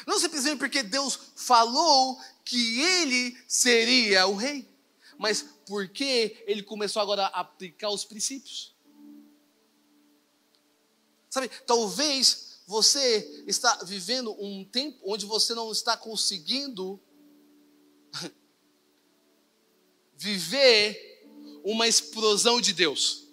Não 0.06 0.18
simplesmente 0.18 0.58
porque 0.58 0.82
Deus 0.82 1.18
falou 1.36 2.20
que 2.44 2.80
ele 2.80 3.36
seria 3.46 4.26
o 4.26 4.34
rei. 4.34 4.68
Mas 5.18 5.44
porque 5.66 6.44
ele 6.46 6.62
começou 6.62 7.00
agora 7.00 7.26
a 7.26 7.40
aplicar 7.40 7.90
os 7.90 8.04
princípios. 8.04 8.74
Sabe, 11.30 11.50
talvez 11.66 12.60
você 12.66 13.44
está 13.46 13.84
vivendo 13.84 14.32
um 14.42 14.64
tempo 14.64 14.98
onde 15.04 15.24
você 15.24 15.54
não 15.54 15.70
está 15.70 15.96
conseguindo 15.96 17.00
viver 20.16 21.16
uma 21.64 21.86
explosão 21.86 22.60
de 22.60 22.72
Deus. 22.72 23.25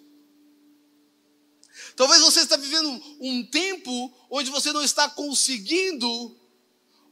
Talvez 1.96 2.20
você 2.20 2.40
está 2.40 2.56
vivendo 2.56 2.90
um 3.20 3.46
tempo 3.46 4.12
onde 4.28 4.50
você 4.50 4.72
não 4.72 4.82
está 4.82 5.08
conseguindo 5.08 6.36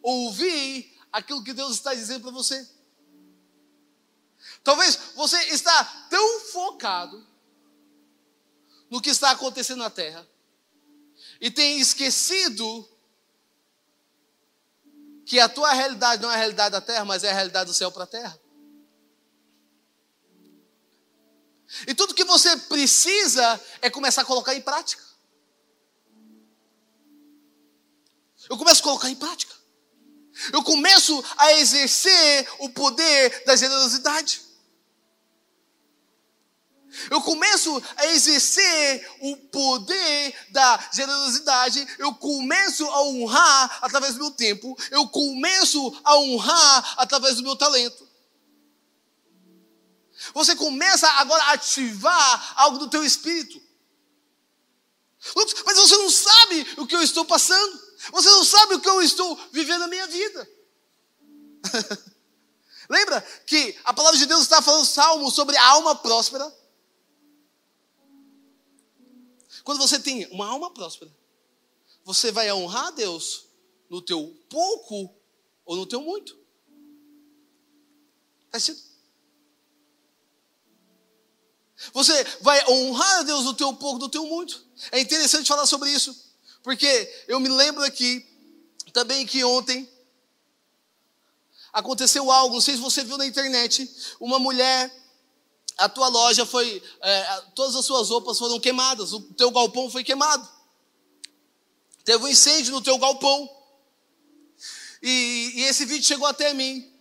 ouvir 0.03 0.93
aquilo 1.13 1.45
que 1.45 1.53
Deus 1.53 1.75
está 1.75 1.95
dizendo 1.95 2.23
para 2.23 2.31
você. 2.33 2.69
Talvez 4.65 4.99
você 5.15 5.37
está 5.51 5.85
tão 6.11 6.41
focado 6.41 7.27
no 8.91 9.01
que 9.01 9.11
está 9.11 9.31
acontecendo 9.31 9.79
na 9.79 9.91
terra 9.91 10.27
e 11.41 11.51
tenha 11.51 11.81
esquecido 11.81 12.89
que 15.25 15.39
a 15.39 15.49
tua 15.49 15.73
realidade 15.73 16.21
não 16.21 16.31
é 16.31 16.35
a 16.35 16.39
realidade 16.39 16.73
da 16.73 16.81
terra, 16.81 17.05
mas 17.05 17.25
é 17.25 17.31
a 17.31 17.35
realidade 17.35 17.71
do 17.71 17.75
céu 17.75 17.91
para 17.91 18.05
a 18.05 18.07
terra. 18.07 18.42
E 21.87 21.95
tudo 21.95 22.15
que 22.15 22.25
você 22.25 22.57
precisa 22.57 23.61
é 23.81 23.89
começar 23.89 24.23
a 24.23 24.27
colocar 24.27 24.55
em 24.55 24.61
prática. 24.61 25.03
Eu 28.49 28.59
começo 28.59 28.81
a 28.81 28.85
colocar 28.85 29.09
em 29.09 29.17
prática. 29.17 29.55
Eu 30.53 30.63
começo 30.63 31.25
a 31.37 31.53
exercer 31.53 32.49
o 32.59 32.69
poder 32.71 33.45
da 33.45 33.57
generosidade. 33.57 34.43
Eu 37.11 37.23
começo 37.23 37.83
a 37.97 38.07
exercer 38.09 39.11
o 39.21 39.37
poder 39.37 40.35
da 40.51 40.91
generosidade, 40.93 41.87
eu 41.99 42.15
começo 42.15 42.85
a 42.85 43.03
honrar 43.05 43.79
através 43.81 44.15
do 44.15 44.21
meu 44.21 44.31
tempo, 44.31 44.77
eu 44.91 45.09
começo 45.09 46.01
a 46.05 46.19
honrar 46.19 46.95
através 46.99 47.37
do 47.37 47.43
meu 47.43 47.57
talento. 47.57 48.12
Você 50.35 50.57
começa 50.57 51.09
agora 51.09 51.43
a 51.45 51.53
ativar 51.53 52.55
algo 52.57 52.79
do 52.79 52.89
teu 52.89 53.05
espírito. 53.05 53.61
Mas 55.65 55.77
você 55.77 55.97
não 55.97 56.11
sabe 56.11 56.67
o 56.79 56.87
que 56.87 56.97
eu 56.97 57.03
estou 57.03 57.25
passando. 57.25 57.81
Você 58.11 58.29
não 58.29 58.45
sabe 58.45 58.75
o 58.75 58.81
que 58.81 58.89
eu 58.89 59.01
estou 59.03 59.37
vivendo 59.53 59.81
na 59.81 59.89
minha 59.89 60.07
vida. 60.07 60.51
Lembra 62.89 63.21
que 63.47 63.79
a 63.85 63.95
palavra 63.95 64.19
de 64.19 64.27
Deus 64.27 64.43
está 64.43 64.61
falando 64.61 64.85
salmo 64.85 65.31
sobre 65.31 65.57
a 65.57 65.67
alma 65.67 65.95
próspera? 65.95 66.53
Quando 69.63 69.79
você 69.79 70.01
tem 70.01 70.27
uma 70.33 70.49
alma 70.49 70.73
próspera, 70.73 71.11
você 72.05 72.33
vai 72.33 72.53
honrar 72.53 72.87
a 72.87 72.91
Deus 72.91 73.47
no 73.89 74.03
teu 74.03 74.37
pouco 74.49 75.15
ou 75.65 75.77
no 75.77 75.87
teu 75.87 76.03
muito. 76.03 76.37
Faz 78.51 78.65
sentido? 78.65 78.92
Você 81.93 82.25
vai 82.41 82.65
honrar 82.71 83.21
a 83.21 83.23
Deus 83.23 83.45
no 83.45 83.55
teu 83.55 83.73
pouco, 83.75 83.99
no 83.99 84.09
teu 84.09 84.27
muito. 84.27 84.65
É 84.91 85.01
interessante 85.01 85.49
falar 85.49 85.67
sobre 85.67 85.91
isso, 85.91 86.15
porque 86.63 87.25
eu 87.29 87.41
me 87.41 87.49
lembro 87.49 87.83
aqui 87.83 88.27
também 88.93 89.27
que 89.27 89.43
ontem 89.43 89.89
aconteceu 91.73 92.31
algo, 92.31 92.55
não 92.55 92.61
sei 92.61 92.75
se 92.75 92.81
você 92.81 93.03
viu 93.03 93.17
na 93.17 93.27
internet, 93.27 93.91
uma 94.21 94.39
mulher, 94.39 94.95
a 95.79 95.89
tua 95.89 96.09
loja 96.09 96.45
foi, 96.45 96.83
é, 97.01 97.41
todas 97.55 97.75
as 97.75 97.85
suas 97.85 98.11
roupas 98.11 98.39
foram 98.39 98.61
queimadas, 98.61 99.13
o 99.13 99.21
teu 99.35 99.51
galpão 99.51 99.91
foi 99.91 100.05
queimado. 100.05 100.47
Teve 102.05 102.25
um 102.25 102.29
incêndio 102.29 102.73
no 102.73 102.83
teu 102.83 102.99
galpão. 102.99 103.49
E, 105.03 105.53
e 105.57 105.63
esse 105.63 105.85
vídeo 105.85 106.07
chegou 106.07 106.27
até 106.27 106.53
mim. 106.53 106.92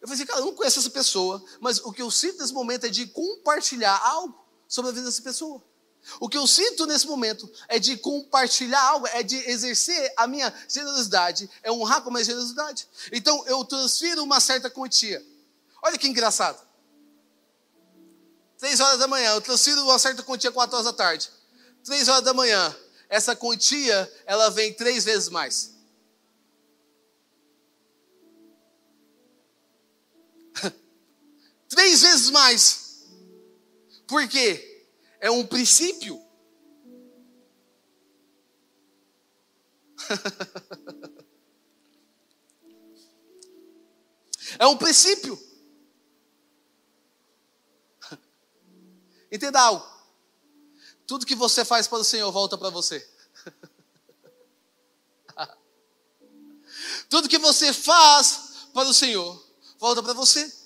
Eu 0.00 0.06
falei 0.06 0.22
assim, 0.22 0.26
cara, 0.26 0.40
eu 0.40 0.46
não 0.46 0.54
conheço 0.54 0.78
essa 0.78 0.90
pessoa, 0.90 1.42
mas 1.60 1.78
o 1.80 1.92
que 1.92 2.02
eu 2.02 2.10
sinto 2.10 2.38
nesse 2.38 2.52
momento 2.52 2.86
é 2.86 2.88
de 2.88 3.06
compartilhar 3.06 3.98
algo 4.04 4.46
sobre 4.68 4.90
a 4.90 4.94
vida 4.94 5.06
dessa 5.06 5.22
pessoa. 5.22 5.62
O 6.20 6.28
que 6.28 6.38
eu 6.38 6.46
sinto 6.46 6.86
nesse 6.86 7.06
momento 7.06 7.50
é 7.66 7.78
de 7.78 7.96
compartilhar 7.96 8.80
algo, 8.80 9.06
é 9.08 9.22
de 9.22 9.36
exercer 9.50 10.12
a 10.16 10.26
minha 10.26 10.52
generosidade, 10.68 11.50
é 11.62 11.70
honrar 11.70 12.02
com 12.02 12.10
a 12.10 12.12
minha 12.12 12.24
generosidade. 12.24 12.88
Então 13.12 13.44
eu 13.46 13.64
transfiro 13.64 14.22
uma 14.22 14.40
certa 14.40 14.70
quantia. 14.70 15.24
Olha 15.82 15.98
que 15.98 16.08
engraçado. 16.08 16.66
Três 18.56 18.80
horas 18.80 18.98
da 18.98 19.06
manhã, 19.06 19.34
eu 19.34 19.40
transfiro 19.40 19.82
uma 19.84 19.98
certa 19.98 20.22
quantia 20.22 20.50
quatro 20.50 20.76
horas 20.76 20.86
da 20.86 20.92
tarde. 20.92 21.30
Três 21.84 22.08
horas 22.08 22.24
da 22.24 22.34
manhã, 22.34 22.74
essa 23.08 23.36
quantia, 23.36 24.12
ela 24.26 24.50
vem 24.50 24.72
três 24.72 25.04
vezes 25.04 25.28
mais. 25.28 25.77
Três 31.78 32.02
vezes 32.02 32.28
mais. 32.30 33.06
Por 34.08 34.28
quê? 34.28 34.84
É 35.20 35.30
um 35.30 35.46
princípio. 35.46 36.20
é 44.58 44.66
um 44.66 44.76
princípio. 44.76 45.40
Entenda 49.30 49.60
algo. 49.60 49.86
Tudo 51.06 51.24
que 51.24 51.36
você 51.36 51.64
faz 51.64 51.86
para 51.86 51.98
o 51.98 52.04
Senhor 52.04 52.32
volta 52.32 52.58
para 52.58 52.70
você. 52.70 53.08
Tudo 57.08 57.28
que 57.28 57.38
você 57.38 57.72
faz 57.72 58.66
para 58.74 58.88
o 58.88 58.94
Senhor 58.94 59.40
volta 59.78 60.02
para 60.02 60.12
você. 60.12 60.57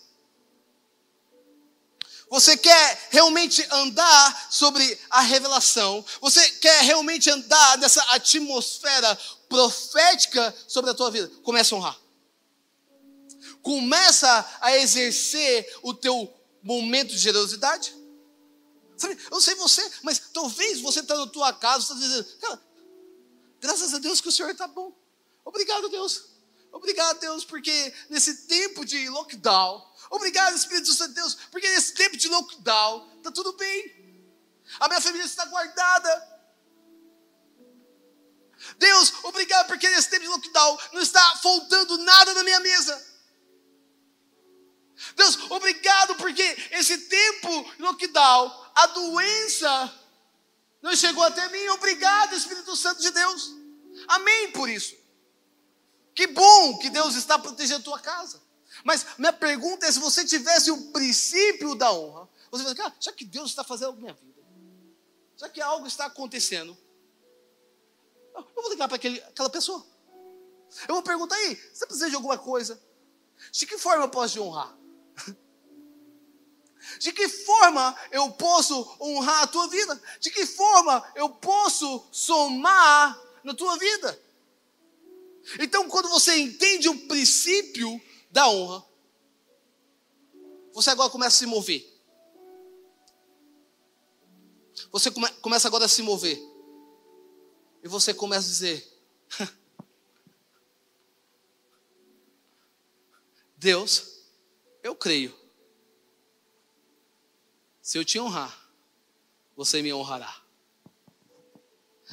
Você 2.33 2.57
quer 2.57 3.09
realmente 3.11 3.63
andar 3.71 4.49
sobre 4.51 4.99
a 5.11 5.21
revelação? 5.21 6.03
Você 6.19 6.41
quer 6.53 6.83
realmente 6.83 7.29
andar 7.29 7.77
nessa 7.77 8.01
atmosfera 8.05 9.15
profética 9.51 10.55
sobre 10.67 10.91
a 10.91 10.95
tua 10.95 11.11
vida? 11.11 11.31
Começa 11.43 11.75
a 11.75 11.79
honrar. 11.79 12.01
Começa 13.61 14.59
a 14.63 14.75
exercer 14.79 15.79
o 15.83 15.93
teu 15.93 16.35
momento 16.63 17.11
de 17.11 17.19
generosidade. 17.19 17.95
Sabe, 18.97 19.19
eu 19.25 19.33
não 19.33 19.41
sei 19.41 19.55
você, 19.57 19.87
mas 20.03 20.19
talvez 20.33 20.81
você 20.81 21.01
está 21.01 21.15
na 21.15 21.27
tua 21.27 21.53
casa, 21.53 21.83
está 21.83 21.95
dizendo, 21.97 22.25
cara, 22.41 22.63
graças 23.61 23.93
a 23.93 23.99
Deus 23.99 24.23
que 24.23 24.29
o 24.29 24.33
Senhor 24.33 24.53
está 24.53 24.67
bom. 24.67 24.91
Obrigado, 25.45 25.91
Deus. 25.91 26.32
Obrigado, 26.73 27.21
Deus, 27.21 27.45
porque 27.45 27.95
nesse 28.09 28.47
tempo 28.47 28.85
de 28.85 29.09
lockdown, 29.09 29.93
Obrigado, 30.13 30.55
Espírito 30.55 30.93
Santo 30.93 31.09
de 31.09 31.15
Deus, 31.15 31.35
porque 31.51 31.67
nesse 31.71 31.95
tempo 31.95 32.19
de 32.19 32.29
lockdown 32.29 33.17
está 33.17 33.33
tudo 33.33 33.55
bem. 33.55 34.23
A 34.79 34.87
minha 34.87 35.01
família 35.01 35.25
está 35.25 35.47
guardada. 35.47 36.41
Deus, 38.77 39.11
obrigado, 39.23 39.69
porque 39.69 39.89
nesse 39.89 40.11
tempo 40.11 40.25
de 40.25 40.29
lockdown 40.29 40.79
não 40.93 41.01
está 41.01 41.37
faltando 41.37 41.97
nada 41.97 42.35
na 42.35 42.45
minha 42.45 42.61
mesa. 42.61 43.13
Deus, 45.17 45.51
obrigado, 45.51 46.15
porque 46.17 46.43
esse 46.73 46.99
tempo 46.99 47.73
de 47.77 47.83
lockdown, 47.83 48.71
a 48.75 48.87
doença 48.89 49.99
não 50.83 50.95
chegou 50.95 51.25
até 51.25 51.49
mim. 51.49 51.69
Obrigado, 51.69 52.37
Espírito 52.37 52.77
Santo 52.77 53.01
de 53.01 53.11
Deus. 53.13 53.51
Amém 54.09 54.53
por 54.53 54.69
isso. 54.69 54.95
Que 56.15 56.27
bom 56.27 56.79
que 56.79 56.91
Deus 56.91 57.15
está 57.15 57.39
protegendo 57.39 57.81
a 57.81 57.85
tua 57.85 57.99
casa. 57.99 58.43
Mas 58.85 59.07
minha 59.19 59.33
pergunta 59.33 59.87
é: 59.87 59.93
se 59.93 59.99
você 59.99 60.25
tivesse 60.25 60.71
o 60.71 60.93
princípio 60.93 61.75
da 61.75 61.93
honra, 61.93 62.29
você 62.51 62.65
vai 62.65 62.75
dizer, 62.75 62.93
já 63.01 63.13
que 63.13 63.25
Deus 63.25 63.51
está 63.51 63.65
fazendo 63.65 63.93
na 63.93 63.99
minha 63.99 64.13
vida, 64.15 64.43
já 65.37 65.49
que 65.49 65.61
algo 65.61 65.87
está 65.87 66.07
acontecendo, 66.07 66.77
eu 68.35 68.63
vou 68.63 68.71
ligar 68.71 68.89
para 68.89 68.97
aquela 68.97 69.51
pessoa. 69.51 69.85
Eu 70.89 70.95
vou 70.95 71.03
perguntar 71.03 71.37
aí, 71.37 71.55
você 71.73 71.87
precisa 71.87 72.09
de 72.09 72.17
alguma 72.17 72.39
coisa? 72.39 72.81
De 73.51 73.67
que 73.67 73.77
forma 73.77 74.05
eu 74.05 74.09
posso 74.09 74.35
te 74.35 74.41
honrar? 74.41 74.75
De 76.99 77.13
que 77.13 77.29
forma 77.29 77.97
eu 78.11 78.31
posso 78.33 78.97
honrar 79.01 79.43
a 79.45 79.47
tua 79.47 79.69
vida? 79.69 80.01
De 80.19 80.31
que 80.31 80.45
forma 80.47 81.05
eu 81.15 81.29
posso 81.29 82.07
somar 82.11 83.21
na 83.45 83.55
tua 83.55 83.77
vida? 83.77 84.21
Então, 85.59 85.89
quando 85.89 86.09
você 86.09 86.37
entende 86.37 86.89
o 86.89 87.07
princípio 87.07 88.01
da 88.31 88.49
honra, 88.49 88.85
você 90.73 90.91
agora 90.91 91.11
começa 91.11 91.37
a 91.37 91.39
se 91.41 91.47
mover. 91.47 91.93
Você 94.91 95.11
come, 95.11 95.29
começa 95.35 95.69
agora 95.69 95.85
a 95.85 95.89
se 95.89 96.03
mover. 96.03 96.39
E 97.83 97.89
você 97.89 98.15
começa 98.15 98.47
a 98.47 98.51
dizer: 98.51 98.87
Deus, 103.57 104.23
eu 104.83 104.95
creio. 104.95 105.37
Se 107.81 107.99
eu 107.99 108.05
te 108.05 108.19
honrar, 108.19 108.71
você 109.57 109.83
me 109.83 109.93
honrará. 109.93 110.41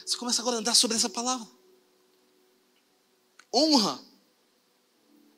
Você 0.06 0.18
começa 0.18 0.42
agora 0.42 0.58
a 0.58 0.60
andar 0.60 0.74
sobre 0.74 0.98
essa 0.98 1.10
palavra. 1.10 1.59
Honra 3.54 4.00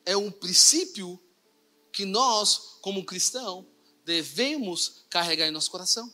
é 0.04 0.16
um 0.16 0.30
princípio 0.30 1.18
que 1.92 2.04
nós, 2.04 2.78
como 2.80 3.04
cristão, 3.04 3.66
devemos 4.04 5.04
carregar 5.08 5.46
em 5.46 5.50
nosso 5.50 5.70
coração. 5.70 6.12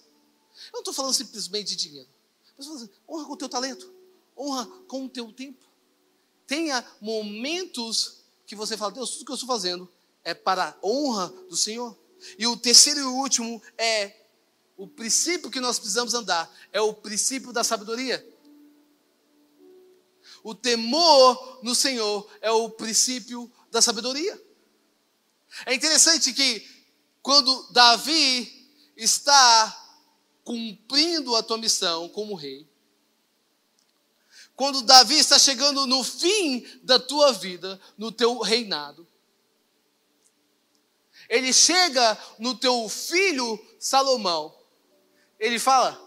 Eu 0.67 0.73
não 0.75 0.81
estou 0.81 0.95
falando 0.95 1.15
simplesmente 1.15 1.69
de 1.69 1.77
dinheiro. 1.77 2.09
Mas 2.57 2.69
assim, 2.69 2.91
honra 3.09 3.25
com 3.25 3.33
o 3.33 3.37
teu 3.37 3.49
talento. 3.49 3.93
Honra 4.37 4.67
com 4.87 5.05
o 5.05 5.09
teu 5.09 5.33
tempo. 5.33 5.65
Tenha 6.47 6.85
momentos 7.01 8.25
que 8.47 8.57
você 8.57 8.77
fala, 8.77 8.93
Deus, 8.93 9.11
tudo 9.11 9.25
que 9.27 9.33
eu 9.33 9.35
estou 9.35 9.49
fazendo 9.49 9.89
é 10.25 10.35
para 10.35 10.71
a 10.71 10.87
honra 10.87 11.29
do 11.49 11.57
Senhor. 11.57 11.97
E 12.39 12.47
o 12.47 12.57
terceiro 12.57 13.01
e 13.01 13.05
último 13.05 13.63
é 13.77 14.27
o 14.77 14.87
princípio 14.87 15.51
que 15.51 15.61
nós 15.61 15.79
precisamos 15.79 16.15
andar, 16.15 16.53
é 16.73 16.81
o 16.81 16.95
princípio 16.95 17.53
da 17.53 17.65
sabedoria. 17.65 18.25
O 20.49 20.55
temor 20.55 21.61
no 21.63 21.75
Senhor 21.75 22.27
é 22.41 22.51
o 22.51 22.71
princípio 22.71 23.53
da 23.71 23.83
sabedoria. 23.83 24.43
É 25.67 25.75
interessante 25.75 26.33
que 26.33 26.67
quando 27.21 27.71
Davi 27.71 28.73
está 28.97 30.01
cumprindo 30.43 31.37
a 31.37 31.43
tua 31.43 31.59
missão 31.59 32.09
como 32.09 32.35
rei, 32.35 32.67
quando 34.57 34.81
Davi 34.81 35.19
está 35.19 35.39
chegando 35.39 35.87
no 35.87 36.03
fim 36.03 36.67
da 36.83 36.99
tua 36.99 37.31
vida, 37.31 37.79
no 37.99 38.11
teu 38.11 38.39
reinado, 38.39 39.07
ele 41.29 41.53
chega 41.53 42.19
no 42.39 42.55
teu 42.55 42.89
filho 42.89 43.63
Salomão, 43.79 44.59
ele 45.39 45.59
fala: 45.59 46.01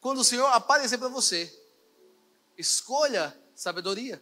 quando 0.00 0.18
o 0.18 0.24
Senhor 0.24 0.46
aparecer 0.52 0.98
para 0.98 1.08
você, 1.08 1.52
escolha 2.56 3.41
sabedoria. 3.62 4.20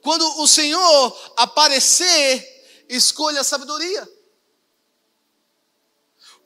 Quando 0.00 0.24
o 0.40 0.46
Senhor 0.46 1.32
aparecer, 1.36 2.86
escolha 2.88 3.44
sabedoria. 3.44 4.10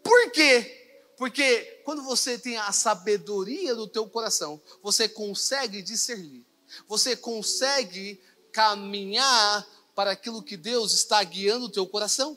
Por 0.02 0.32
quê? 0.32 1.12
Porque 1.16 1.80
quando 1.84 2.02
você 2.02 2.36
tem 2.36 2.56
a 2.56 2.72
sabedoria 2.72 3.76
no 3.76 3.86
teu 3.86 4.08
coração, 4.08 4.60
você 4.82 5.08
consegue 5.08 5.80
discernir. 5.80 6.44
Você 6.88 7.14
consegue 7.14 8.20
caminhar 8.50 9.64
para 9.94 10.10
aquilo 10.10 10.42
que 10.42 10.56
Deus 10.56 10.92
está 10.92 11.22
guiando 11.22 11.66
o 11.66 11.70
teu 11.70 11.86
coração. 11.86 12.36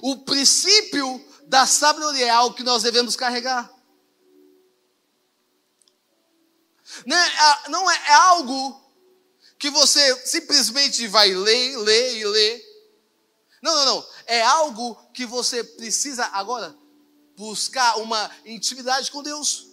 O 0.00 0.18
princípio 0.18 1.20
da 1.48 1.66
sabedoria 1.66 2.26
é 2.26 2.30
algo 2.30 2.54
que 2.54 2.62
nós 2.62 2.84
devemos 2.84 3.16
carregar. 3.16 3.73
Não 7.06 7.16
é, 7.16 7.68
não 7.68 7.90
é, 7.90 7.94
é 8.08 8.14
algo 8.14 8.84
que 9.58 9.70
você 9.70 10.26
simplesmente 10.26 11.06
vai 11.08 11.30
ler, 11.32 11.76
ler 11.78 12.18
e 12.18 12.24
ler. 12.24 12.74
Não, 13.62 13.74
não, 13.74 13.84
não. 13.86 14.06
É 14.26 14.42
algo 14.42 14.94
que 15.12 15.24
você 15.24 15.64
precisa 15.64 16.26
agora 16.26 16.76
buscar 17.36 17.98
uma 17.98 18.30
intimidade 18.44 19.10
com 19.10 19.22
Deus. 19.22 19.68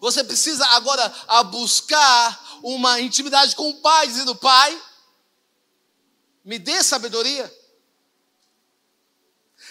Você 0.00 0.22
precisa 0.22 0.64
agora 0.68 1.04
a 1.26 1.42
buscar 1.42 2.58
uma 2.62 3.00
intimidade 3.00 3.54
com 3.56 3.68
o 3.68 3.80
Pai, 3.80 4.06
dizendo: 4.06 4.34
Pai, 4.36 4.82
me 6.44 6.58
dê 6.58 6.82
sabedoria. 6.82 7.57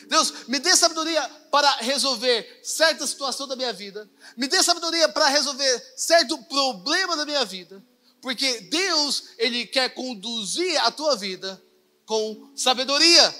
Deus, 0.08 0.48
me 0.48 0.60
dê 0.60 0.76
sabedoria 0.76 1.22
para 1.52 1.70
resolver 1.78 2.60
certa 2.64 3.06
situação 3.06 3.48
da 3.48 3.56
minha 3.56 3.74
vida. 3.74 4.10
Me 4.36 4.48
dê 4.48 4.62
sabedoria 4.64 5.10
para 5.10 5.28
resolver 5.28 5.94
certo 5.96 6.38
problema 6.44 7.16
da 7.16 7.26
minha 7.26 7.44
vida. 7.46 7.84
Porque 8.22 8.62
Deus, 8.62 9.30
Ele 9.38 9.66
quer 9.66 9.90
conduzir 9.94 10.78
a 10.82 10.92
tua 10.92 11.16
vida 11.16 11.62
com 12.06 12.52
sabedoria. 12.56 13.36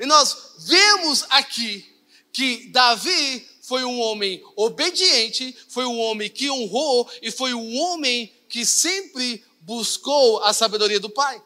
E 0.00 0.06
nós 0.06 0.54
vemos 0.60 1.24
aqui 1.28 1.84
que 2.32 2.68
Davi 2.68 3.48
foi 3.62 3.84
um 3.84 4.00
homem 4.00 4.42
obediente, 4.56 5.56
foi 5.68 5.84
um 5.86 5.98
homem 5.98 6.30
que 6.30 6.50
honrou 6.50 7.10
e 7.22 7.30
foi 7.30 7.54
um 7.54 7.76
homem 7.78 8.32
que 8.48 8.64
sempre 8.64 9.44
buscou 9.60 10.42
a 10.42 10.52
sabedoria 10.52 11.00
do 11.00 11.10
Pai. 11.10 11.42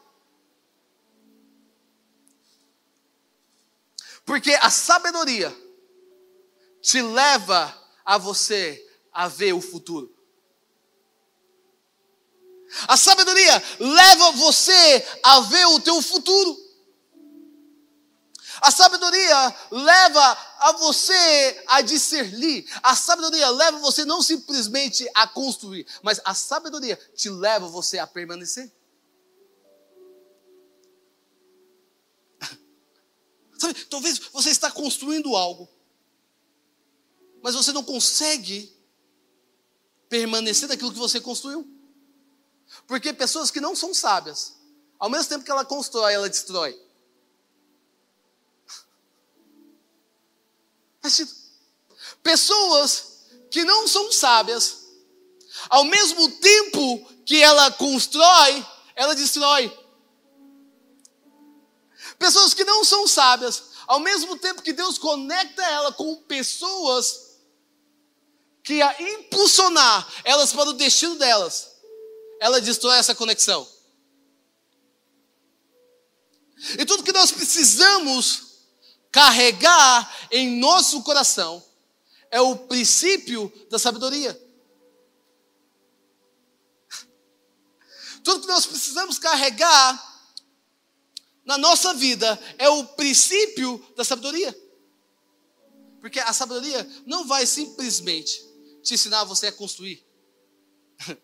Porque 4.29 4.53
a 4.61 4.69
sabedoria 4.69 5.51
te 6.83 7.01
leva 7.01 7.75
a 8.05 8.15
você 8.19 8.79
a 9.11 9.27
ver 9.27 9.53
o 9.53 9.59
futuro. 9.59 10.15
A 12.87 12.95
sabedoria 12.95 13.63
leva 13.79 14.31
você 14.33 15.07
a 15.23 15.39
ver 15.39 15.65
o 15.69 15.79
teu 15.79 15.99
futuro. 16.03 16.55
A 18.61 18.69
sabedoria 18.69 19.55
leva 19.71 20.37
a 20.59 20.73
você 20.73 21.63
a 21.65 21.81
discernir. 21.81 22.69
A 22.83 22.95
sabedoria 22.95 23.49
leva 23.49 23.79
você 23.79 24.05
não 24.05 24.21
simplesmente 24.21 25.09
a 25.15 25.25
construir, 25.25 25.87
mas 26.03 26.21
a 26.23 26.35
sabedoria 26.35 26.95
te 27.15 27.31
leva 27.31 27.67
você 27.67 27.97
a 27.97 28.05
permanecer. 28.05 28.71
Sabe, 33.69 33.85
talvez 33.85 34.19
você 34.31 34.49
está 34.49 34.71
construindo 34.71 35.35
algo, 35.35 35.69
mas 37.41 37.55
você 37.55 37.71
não 37.71 37.83
consegue 37.83 38.75
permanecer 40.07 40.67
daquilo 40.67 40.91
que 40.91 40.97
você 40.97 41.21
construiu. 41.21 41.67
Porque 42.87 43.13
pessoas 43.13 43.51
que 43.51 43.61
não 43.61 43.75
são 43.75 43.93
sábias, 43.93 44.55
ao 44.97 45.09
mesmo 45.09 45.29
tempo 45.29 45.45
que 45.45 45.51
ela 45.51 45.65
constrói, 45.65 46.13
ela 46.13 46.29
destrói. 46.29 46.79
Pessoas 52.21 53.25
que 53.49 53.63
não 53.63 53.87
são 53.87 54.11
sábias, 54.11 54.87
ao 55.69 55.83
mesmo 55.85 56.29
tempo 56.39 57.07
que 57.25 57.41
ela 57.41 57.71
constrói, 57.71 58.65
ela 58.95 59.15
destrói. 59.15 59.71
Pessoas 62.19 62.53
que 62.53 62.65
não 62.65 62.83
são 62.83 63.07
sábias, 63.07 63.63
ao 63.87 63.99
mesmo 64.01 64.37
tempo 64.37 64.61
que 64.61 64.73
Deus 64.73 64.97
conecta 64.97 65.63
ela 65.63 65.91
com 65.91 66.17
pessoas 66.23 67.29
que 68.61 68.81
a 68.81 69.01
impulsionar 69.01 70.07
elas 70.23 70.51
para 70.51 70.69
o 70.69 70.73
destino 70.73 71.15
delas, 71.15 71.71
ela 72.41 72.61
destrói 72.61 72.97
essa 72.97 73.15
conexão. 73.15 73.67
E 76.77 76.85
tudo 76.85 77.03
que 77.03 77.13
nós 77.13 77.31
precisamos 77.31 78.49
carregar 79.11 80.13
em 80.29 80.59
nosso 80.59 81.01
coração 81.03 81.65
é 82.29 82.41
o 82.41 82.55
princípio 82.55 83.51
da 83.69 83.79
sabedoria. 83.79 84.39
Tudo 88.23 88.41
que 88.41 88.47
nós 88.47 88.65
precisamos 88.65 89.17
carregar 89.17 90.08
na 91.49 91.57
nossa 91.57 91.95
vida 91.95 92.39
é 92.59 92.69
o 92.69 92.85
princípio 92.89 93.83
da 93.97 94.03
sabedoria. 94.03 94.55
Porque 95.99 96.19
a 96.19 96.31
sabedoria 96.31 96.87
não 97.07 97.25
vai 97.25 97.43
simplesmente 97.47 98.47
te 98.83 98.93
ensinar 98.93 99.23
você 99.23 99.47
a 99.47 99.51
construir, 99.51 100.05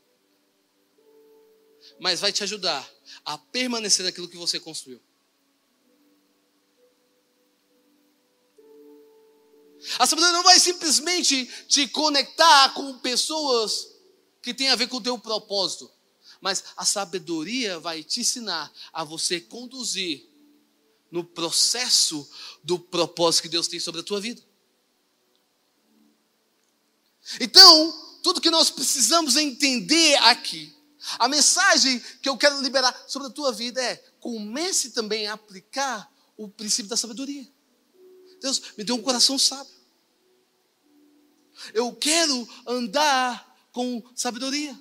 mas 2.01 2.19
vai 2.21 2.33
te 2.33 2.41
ajudar 2.41 2.91
a 3.23 3.38
permanecer 3.38 4.03
naquilo 4.03 4.27
que 4.27 4.35
você 4.35 4.59
construiu. 4.59 4.99
A 9.99 10.07
sabedoria 10.07 10.34
não 10.34 10.43
vai 10.43 10.59
simplesmente 10.59 11.45
te 11.67 11.88
conectar 11.88 12.73
com 12.73 12.97
pessoas 12.97 13.95
que 14.41 14.55
têm 14.55 14.69
a 14.69 14.76
ver 14.76 14.88
com 14.88 14.97
o 14.97 15.03
teu 15.03 15.19
propósito 15.19 15.95
mas 16.41 16.63
a 16.75 16.86
sabedoria 16.86 17.79
vai 17.79 18.03
te 18.03 18.21
ensinar 18.21 18.71
a 18.91 19.03
você 19.03 19.39
conduzir 19.39 20.27
no 21.11 21.23
processo 21.23 22.29
do 22.63 22.77
propósito 22.77 23.43
que 23.43 23.49
Deus 23.49 23.67
tem 23.67 23.79
sobre 23.79 24.01
a 24.01 24.03
tua 24.03 24.19
vida. 24.19 24.41
Então, 27.39 28.19
tudo 28.21 28.41
que 28.41 28.49
nós 28.49 28.69
precisamos 28.69 29.36
entender 29.36 30.15
aqui, 30.17 30.75
a 31.19 31.27
mensagem 31.27 31.99
que 32.21 32.27
eu 32.27 32.38
quero 32.38 32.61
liberar 32.61 33.05
sobre 33.07 33.27
a 33.27 33.31
tua 33.31 33.51
vida 33.51 33.81
é: 33.81 33.95
comece 34.19 34.91
também 34.91 35.27
a 35.27 35.33
aplicar 35.33 36.11
o 36.36 36.49
princípio 36.49 36.89
da 36.89 36.97
sabedoria. 36.97 37.47
Deus 38.41 38.61
me 38.77 38.83
deu 38.83 38.95
um 38.95 39.01
coração 39.01 39.38
sábio. 39.38 39.73
Eu 41.73 41.93
quero 41.95 42.47
andar 42.67 43.69
com 43.71 44.03
sabedoria. 44.15 44.77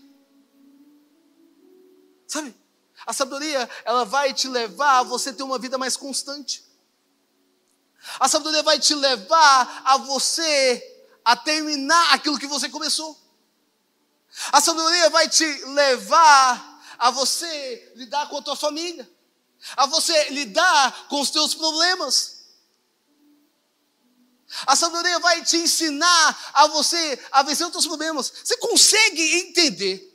Sabe? 2.35 2.53
A 3.07 3.13
sabedoria, 3.13 3.71
ela 3.85 4.05
vai 4.05 4.35
te 4.35 4.49
levar 4.49 4.99
a 4.99 5.03
você 5.05 5.33
ter 5.33 5.45
uma 5.45 5.57
vida 5.57 5.79
mais 5.79 5.97
constante. 5.97 6.65
A 8.19 8.27
sabedoria 8.27 8.61
vai 8.65 8.77
te 8.77 8.93
levar 8.93 9.83
a 9.85 9.97
você 9.99 11.07
a 11.25 11.37
terminar 11.37 12.13
aquilo 12.13 12.37
que 12.37 12.49
você 12.49 12.69
começou. 12.69 13.17
A 14.51 14.61
sabedoria 14.61 15.11
vai 15.11 15.29
te 15.29 15.45
levar 15.67 16.83
a 16.99 17.09
você 17.13 17.93
lidar 17.95 18.29
com 18.29 18.39
a 18.39 18.43
tua 18.43 18.57
família, 18.57 19.09
a 19.77 19.87
você 19.87 20.31
lidar 20.31 21.07
com 21.07 21.21
os 21.21 21.31
teus 21.31 21.55
problemas. 21.55 22.47
A 24.67 24.75
sabedoria 24.75 25.21
vai 25.21 25.45
te 25.45 25.59
ensinar 25.59 26.51
a 26.53 26.67
você 26.67 27.25
a 27.31 27.45
vencer 27.45 27.65
os 27.65 27.73
teus 27.73 27.87
problemas. 27.87 28.33
Você 28.43 28.57
consegue 28.57 29.23
entender 29.39 30.14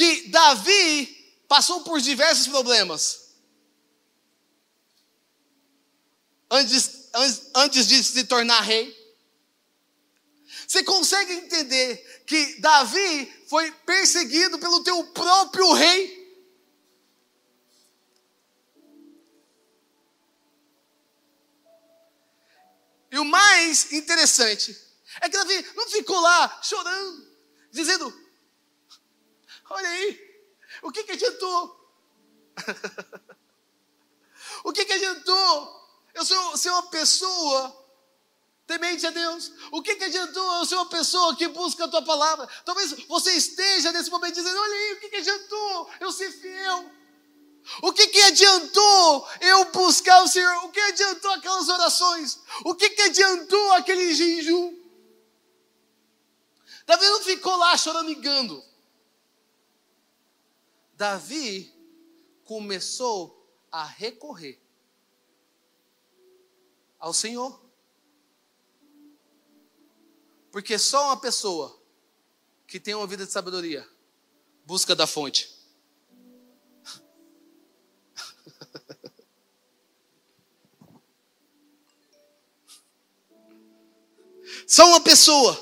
que 0.00 0.28
Davi 0.30 1.44
passou 1.46 1.84
por 1.84 2.00
diversos 2.00 2.48
problemas 2.48 3.34
antes, 6.50 7.10
antes 7.54 7.86
de 7.86 8.02
se 8.02 8.24
tornar 8.24 8.62
rei? 8.62 8.98
Você 10.66 10.82
consegue 10.84 11.34
entender 11.34 12.24
que 12.26 12.58
Davi 12.60 13.44
foi 13.46 13.70
perseguido 13.72 14.58
pelo 14.58 14.82
teu 14.82 15.04
próprio 15.08 15.70
rei? 15.74 16.18
E 23.12 23.18
o 23.18 23.24
mais 23.26 23.92
interessante 23.92 24.74
é 25.20 25.28
que 25.28 25.36
Davi 25.36 25.66
não 25.74 25.90
ficou 25.90 26.18
lá 26.20 26.58
chorando, 26.62 27.28
dizendo: 27.70 28.19
Olha 29.70 29.88
aí, 29.88 30.20
o 30.82 30.90
que, 30.90 31.04
que 31.04 31.12
adiantou? 31.12 31.76
o 34.64 34.72
que, 34.72 34.84
que 34.84 34.92
adiantou? 34.92 35.80
Eu 36.12 36.24
sou 36.24 36.72
uma 36.72 36.90
pessoa 36.90 37.76
temente 38.66 39.06
a 39.06 39.10
Deus. 39.10 39.52
O 39.70 39.80
que, 39.80 39.94
que 39.94 40.04
adiantou 40.04 40.56
eu 40.56 40.66
ser 40.66 40.74
uma 40.74 40.88
pessoa 40.88 41.36
que 41.36 41.46
busca 41.48 41.84
a 41.84 41.88
tua 41.88 42.02
palavra? 42.02 42.48
Talvez 42.64 42.92
você 43.06 43.32
esteja 43.32 43.92
nesse 43.92 44.10
momento 44.10 44.34
dizendo: 44.34 44.60
Olha 44.60 44.74
aí, 44.74 44.92
o 44.94 45.00
que, 45.00 45.08
que 45.08 45.16
adiantou 45.16 45.90
eu 46.00 46.12
ser 46.12 46.32
fiel? 46.32 46.90
O 47.82 47.92
que, 47.92 48.06
que 48.08 48.20
adiantou 48.22 49.28
eu 49.40 49.66
buscar 49.66 50.22
o 50.22 50.28
Senhor? 50.28 50.64
O 50.64 50.70
que 50.70 50.80
adiantou 50.80 51.30
aquelas 51.32 51.68
orações? 51.68 52.40
O 52.64 52.74
que, 52.74 52.90
que 52.90 53.02
adiantou 53.02 53.72
aquele 53.74 54.14
jejum? 54.14 54.76
Davi 56.86 57.06
não 57.06 57.22
ficou 57.22 57.54
lá 57.56 57.76
choramingando. 57.76 58.69
Davi 61.00 61.72
começou 62.44 63.50
a 63.72 63.86
recorrer 63.86 64.60
ao 66.98 67.14
Senhor. 67.14 67.58
Porque 70.52 70.78
só 70.78 71.06
uma 71.06 71.18
pessoa 71.18 71.82
que 72.66 72.78
tem 72.78 72.94
uma 72.94 73.06
vida 73.06 73.24
de 73.24 73.32
sabedoria 73.32 73.88
busca 74.66 74.94
da 74.94 75.06
fonte. 75.06 75.50
Só 84.68 84.86
uma 84.86 85.00
pessoa 85.00 85.58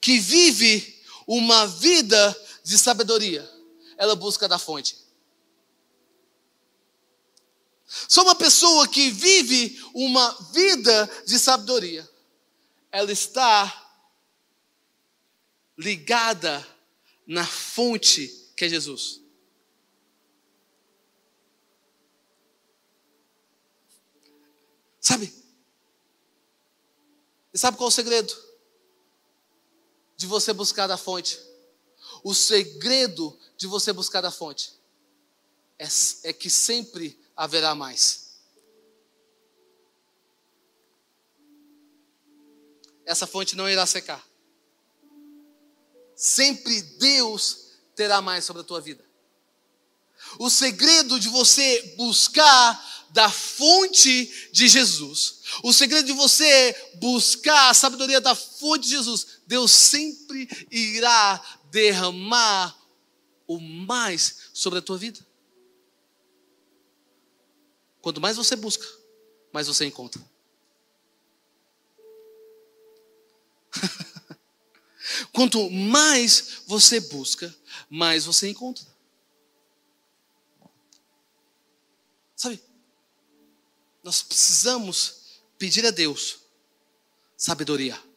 que 0.00 0.18
vive 0.18 1.00
uma 1.28 1.68
vida 1.68 2.49
de 2.70 2.78
sabedoria, 2.78 3.42
ela 3.96 4.14
busca 4.14 4.46
da 4.46 4.56
fonte. 4.56 4.96
Só 7.84 8.22
uma 8.22 8.36
pessoa 8.36 8.86
que 8.86 9.10
vive 9.10 9.82
uma 9.92 10.30
vida 10.52 11.10
de 11.26 11.36
sabedoria, 11.36 12.08
ela 12.92 13.10
está 13.10 14.06
ligada 15.76 16.64
na 17.26 17.44
fonte 17.44 18.28
que 18.56 18.66
é 18.66 18.68
Jesus. 18.68 19.20
Sabe? 25.00 25.34
E 27.52 27.58
sabe 27.58 27.76
qual 27.76 27.88
é 27.88 27.92
o 27.92 27.92
segredo? 27.92 28.32
De 30.16 30.28
você 30.28 30.52
buscar 30.52 30.86
da 30.86 30.96
fonte. 30.96 31.49
O 32.22 32.34
segredo 32.34 33.38
de 33.56 33.66
você 33.66 33.92
buscar 33.92 34.20
da 34.20 34.30
fonte 34.30 34.72
é, 35.78 35.86
é 36.24 36.32
que 36.32 36.50
sempre 36.50 37.18
haverá 37.36 37.74
mais. 37.74 38.30
Essa 43.04 43.26
fonte 43.26 43.56
não 43.56 43.68
irá 43.68 43.86
secar. 43.86 44.24
Sempre 46.14 46.82
Deus 46.82 47.70
terá 47.96 48.20
mais 48.20 48.44
sobre 48.44 48.62
a 48.62 48.64
tua 48.64 48.80
vida. 48.80 49.04
O 50.38 50.50
segredo 50.50 51.18
de 51.18 51.28
você 51.28 51.94
buscar 51.96 52.88
da 53.10 53.28
fonte 53.28 54.50
de 54.52 54.68
Jesus, 54.68 55.40
o 55.64 55.72
segredo 55.72 56.06
de 56.06 56.12
você 56.12 56.92
buscar 56.96 57.70
a 57.70 57.74
sabedoria 57.74 58.20
da 58.20 58.34
fonte 58.34 58.84
de 58.84 58.90
Jesus, 58.90 59.26
Deus 59.46 59.72
sempre 59.72 60.48
irá 60.70 61.42
derramar 61.70 62.76
o 63.46 63.58
mais 63.60 64.50
sobre 64.52 64.78
a 64.78 64.82
tua 64.82 64.98
vida. 64.98 65.24
Quanto 68.00 68.20
mais 68.20 68.36
você 68.36 68.56
busca, 68.56 68.86
mais 69.52 69.66
você 69.66 69.84
encontra. 69.86 70.22
Quanto 75.32 75.70
mais 75.70 76.62
você 76.66 77.00
busca, 77.00 77.54
mais 77.88 78.24
você 78.24 78.48
encontra. 78.48 78.84
Sabe? 82.36 82.62
Nós 84.02 84.22
precisamos 84.22 85.40
pedir 85.58 85.84
a 85.84 85.90
Deus 85.90 86.40
sabedoria. 87.36 88.09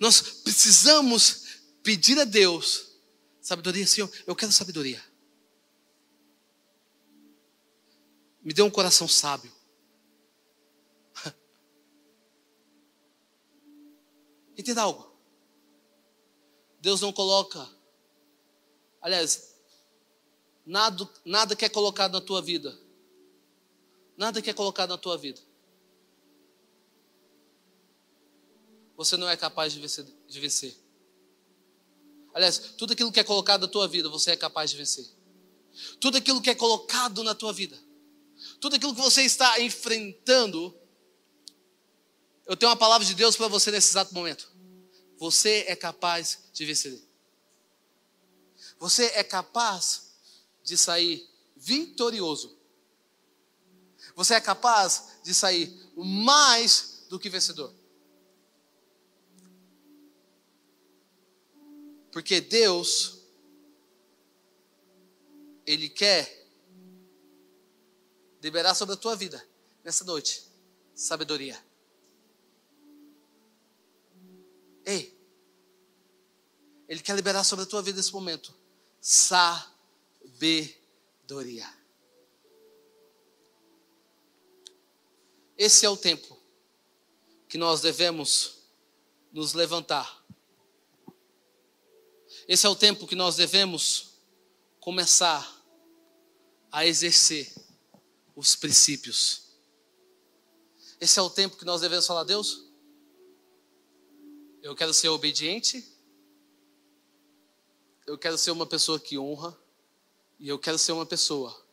Nós 0.00 0.20
precisamos 0.20 1.60
pedir 1.82 2.18
a 2.18 2.24
Deus 2.24 2.94
sabedoria, 3.40 3.86
Senhor. 3.86 4.10
Eu 4.26 4.34
quero 4.34 4.50
sabedoria. 4.50 5.02
Me 8.42 8.52
dê 8.52 8.62
um 8.62 8.70
coração 8.70 9.06
sábio. 9.06 9.52
Entenda 14.56 14.82
algo. 14.82 15.14
Deus 16.80 17.00
não 17.00 17.12
coloca. 17.12 17.68
Aliás, 19.00 19.54
nada, 20.64 21.08
nada 21.24 21.56
que 21.56 21.64
é 21.64 21.68
colocado 21.68 22.12
na 22.12 22.20
tua 22.20 22.42
vida. 22.42 22.78
Nada 24.16 24.40
que 24.40 24.50
é 24.50 24.54
colocado 24.54 24.90
na 24.90 24.98
tua 24.98 25.16
vida. 25.18 25.40
Você 28.96 29.16
não 29.16 29.28
é 29.28 29.36
capaz 29.36 29.72
de 29.72 29.80
vencer, 29.80 30.04
de 30.04 30.40
vencer. 30.40 30.76
Aliás, 32.32 32.58
tudo 32.76 32.92
aquilo 32.92 33.12
que 33.12 33.20
é 33.20 33.24
colocado 33.24 33.62
na 33.62 33.68
tua 33.68 33.86
vida, 33.86 34.08
você 34.08 34.32
é 34.32 34.36
capaz 34.36 34.70
de 34.70 34.76
vencer. 34.76 35.06
Tudo 36.00 36.18
aquilo 36.18 36.40
que 36.40 36.50
é 36.50 36.54
colocado 36.54 37.22
na 37.24 37.34
tua 37.34 37.52
vida, 37.52 37.78
tudo 38.60 38.76
aquilo 38.76 38.94
que 38.94 39.00
você 39.00 39.22
está 39.22 39.60
enfrentando, 39.60 40.76
eu 42.46 42.56
tenho 42.56 42.70
uma 42.70 42.76
palavra 42.76 43.06
de 43.06 43.14
Deus 43.14 43.36
para 43.36 43.48
você 43.48 43.70
nesse 43.70 43.90
exato 43.90 44.14
momento. 44.14 44.52
Você 45.18 45.64
é 45.66 45.74
capaz 45.74 46.40
de 46.52 46.64
vencer. 46.64 47.00
Você 48.78 49.06
é 49.14 49.24
capaz 49.24 50.12
de 50.62 50.76
sair 50.76 51.28
vitorioso. 51.56 52.58
Você 54.14 54.34
é 54.34 54.40
capaz 54.40 55.20
de 55.22 55.32
sair 55.34 55.72
mais 55.96 57.04
do 57.08 57.18
que 57.18 57.30
vencedor. 57.30 57.72
Porque 62.14 62.40
Deus, 62.40 63.20
Ele 65.66 65.88
quer 65.88 66.46
liberar 68.40 68.76
sobre 68.76 68.94
a 68.94 68.96
tua 68.96 69.16
vida 69.16 69.44
nessa 69.82 70.04
noite 70.04 70.48
sabedoria. 70.94 71.60
Ei, 74.84 75.12
Ele 76.88 77.00
quer 77.00 77.16
liberar 77.16 77.42
sobre 77.42 77.64
a 77.64 77.66
tua 77.66 77.82
vida 77.82 77.96
nesse 77.96 78.12
momento 78.12 78.54
sabedoria. 79.00 81.68
Esse 85.58 85.84
é 85.84 85.90
o 85.90 85.96
tempo 85.96 86.40
que 87.48 87.58
nós 87.58 87.80
devemos 87.80 88.58
nos 89.32 89.52
levantar. 89.52 90.23
Esse 92.46 92.66
é 92.66 92.68
o 92.68 92.76
tempo 92.76 93.06
que 93.06 93.14
nós 93.14 93.36
devemos 93.36 94.14
começar 94.78 95.50
a 96.70 96.86
exercer 96.86 97.52
os 98.36 98.54
princípios. 98.54 99.44
Esse 101.00 101.18
é 101.18 101.22
o 101.22 101.30
tempo 101.30 101.56
que 101.56 101.64
nós 101.64 101.80
devemos 101.80 102.06
falar, 102.06 102.24
Deus. 102.24 102.64
Eu 104.62 104.74
quero 104.74 104.92
ser 104.92 105.08
obediente. 105.08 105.84
Eu 108.06 108.18
quero 108.18 108.36
ser 108.36 108.50
uma 108.50 108.66
pessoa 108.66 109.00
que 109.00 109.18
honra. 109.18 109.58
E 110.38 110.48
eu 110.48 110.58
quero 110.58 110.78
ser 110.78 110.92
uma 110.92 111.06
pessoa 111.06 111.64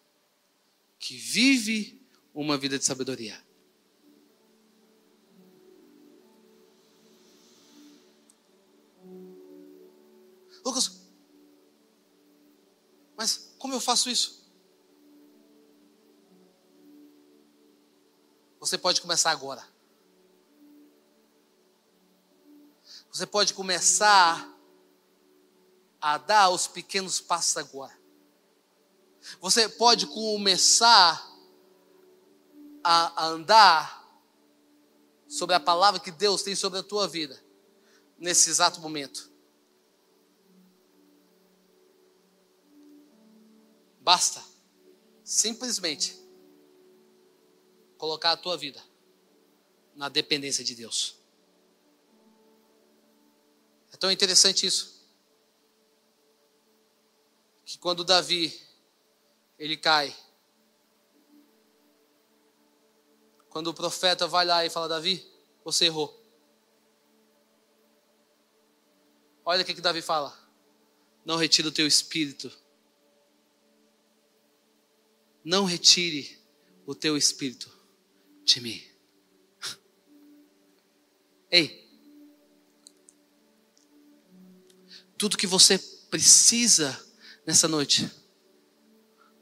que 1.00 1.18
vive 1.18 2.02
uma 2.34 2.58
vida 2.58 2.78
de 2.78 2.86
sabedoria. 2.86 3.51
Lucas, 10.64 11.02
mas 13.18 13.54
como 13.58 13.74
eu 13.74 13.80
faço 13.80 14.10
isso? 14.10 14.42
Você 18.60 18.78
pode 18.78 19.02
começar 19.02 19.32
agora. 19.32 19.68
Você 23.12 23.26
pode 23.26 23.54
começar 23.54 24.48
a 26.00 26.18
dar 26.18 26.50
os 26.50 26.68
pequenos 26.68 27.20
passos 27.20 27.58
agora. 27.58 28.00
Você 29.40 29.68
pode 29.68 30.08
começar 30.08 31.28
a 32.84 33.26
andar 33.26 34.02
sobre 35.28 35.56
a 35.56 35.60
palavra 35.60 36.00
que 36.00 36.12
Deus 36.12 36.44
tem 36.44 36.56
sobre 36.56 36.80
a 36.80 36.84
tua 36.84 37.08
vida 37.08 37.44
nesse 38.18 38.50
exato 38.50 38.80
momento. 38.80 39.31
Basta 44.02 44.44
simplesmente 45.24 46.20
colocar 47.98 48.32
a 48.32 48.38
tua 48.38 48.58
vida 48.58 48.84
na 49.96 50.10
dependência 50.10 50.64
de 50.64 50.74
Deus. 50.74 51.16
É 53.94 53.98
tão 53.98 54.12
interessante 54.12 54.66
isso. 54.66 55.00
Que 57.64 57.78
quando 57.78 58.04
Davi 58.04 58.60
ele 59.58 59.78
cai, 59.78 60.16
quando 63.50 63.68
o 63.68 63.74
profeta 63.74 64.28
vai 64.28 64.46
lá 64.46 64.66
e 64.66 64.70
fala: 64.70 64.90
Davi, 64.90 65.24
você 65.64 65.86
errou. 65.86 66.20
Olha 69.46 69.62
o 69.62 69.66
que, 69.66 69.76
que 69.76 69.82
Davi 69.82 70.02
fala: 70.02 70.36
Não 71.24 71.38
retira 71.38 71.68
o 71.68 71.72
teu 71.72 71.86
espírito 71.86 72.52
não 75.44 75.66
retire 75.66 76.38
o 76.86 76.94
teu 76.94 77.18
espírito 77.18 77.70
de 78.44 78.62
mim. 78.62 78.82
Ei, 81.50 81.82
tudo 85.18 85.38
que 85.38 85.48
você 85.48 85.78
precisa 86.10 87.00
nessa 87.46 87.68
noite 87.68 88.10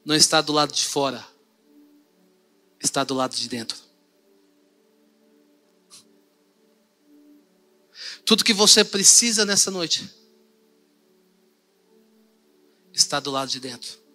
não 0.04 0.16
está 0.16 0.42
do 0.42 0.52
lado 0.52 0.74
de 0.74 0.86
fora, 0.86 1.26
está 2.80 3.04
do 3.04 3.14
lado 3.14 3.36
de 3.36 3.48
dentro. 3.48 3.78
Tudo 8.26 8.44
que 8.44 8.54
você 8.54 8.84
precisa 8.84 9.46
nessa 9.46 9.72
noite 9.72 10.08
está 12.94 13.20
do 13.20 13.32
lado 13.32 13.50
de 13.50 13.60
dentro. 13.60 14.09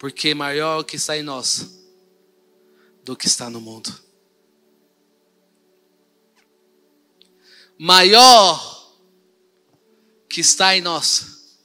Porque 0.00 0.34
maior 0.34 0.80
o 0.80 0.84
que 0.84 0.96
está 0.96 1.18
em 1.18 1.22
nós 1.22 1.78
do 3.04 3.14
que 3.14 3.26
está 3.26 3.50
no 3.50 3.60
mundo. 3.60 3.94
Maior 7.76 8.96
que 10.26 10.40
está 10.40 10.74
em 10.74 10.80
nós 10.80 11.58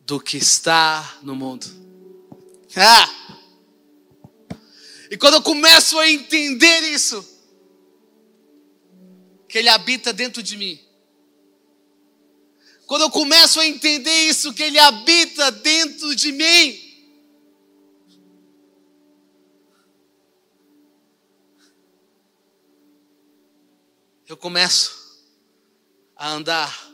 do 0.00 0.20
que 0.20 0.36
está 0.36 1.18
no 1.22 1.34
mundo. 1.34 1.66
Ah! 2.76 3.38
E 5.10 5.16
quando 5.16 5.34
eu 5.34 5.42
começo 5.42 5.98
a 5.98 6.10
entender 6.10 6.80
isso, 6.82 7.26
que 9.48 9.56
Ele 9.56 9.70
habita 9.70 10.12
dentro 10.12 10.42
de 10.42 10.58
mim, 10.58 10.78
quando 12.86 13.02
eu 13.02 13.10
começo 13.10 13.58
a 13.58 13.66
entender 13.66 14.28
isso, 14.28 14.52
que 14.52 14.62
Ele 14.62 14.78
habita 14.78 15.50
dentro 15.50 16.14
de 16.14 16.30
mim, 16.30 16.85
eu 24.26 24.36
começo 24.36 25.24
a 26.16 26.30
andar 26.30 26.90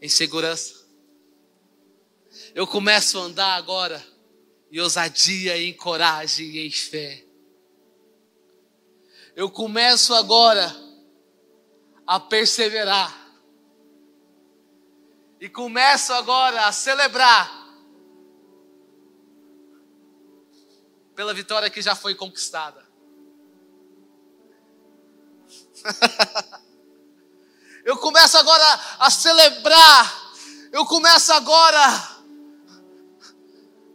em 0.00 0.08
segurança. 0.08 0.74
Eu 2.54 2.66
começo 2.66 3.18
a 3.18 3.22
andar 3.22 3.54
agora 3.54 4.04
em 4.70 4.80
ousadia, 4.80 5.56
em 5.56 5.72
coragem 5.72 6.46
e 6.46 6.66
em 6.66 6.70
fé. 6.70 7.24
Eu 9.36 9.48
começo 9.50 10.12
agora 10.14 10.74
a 12.04 12.18
perseverar. 12.18 13.26
E 15.40 15.48
começo 15.48 16.12
agora 16.12 16.66
a 16.66 16.72
celebrar 16.72 17.56
pela 21.14 21.32
vitória 21.32 21.70
que 21.70 21.80
já 21.80 21.94
foi 21.94 22.16
conquistada. 22.16 22.87
Eu 27.84 27.96
começo 27.96 28.36
agora 28.36 28.80
a 28.98 29.10
celebrar. 29.10 30.32
Eu 30.72 30.84
começo 30.84 31.32
agora 31.32 32.18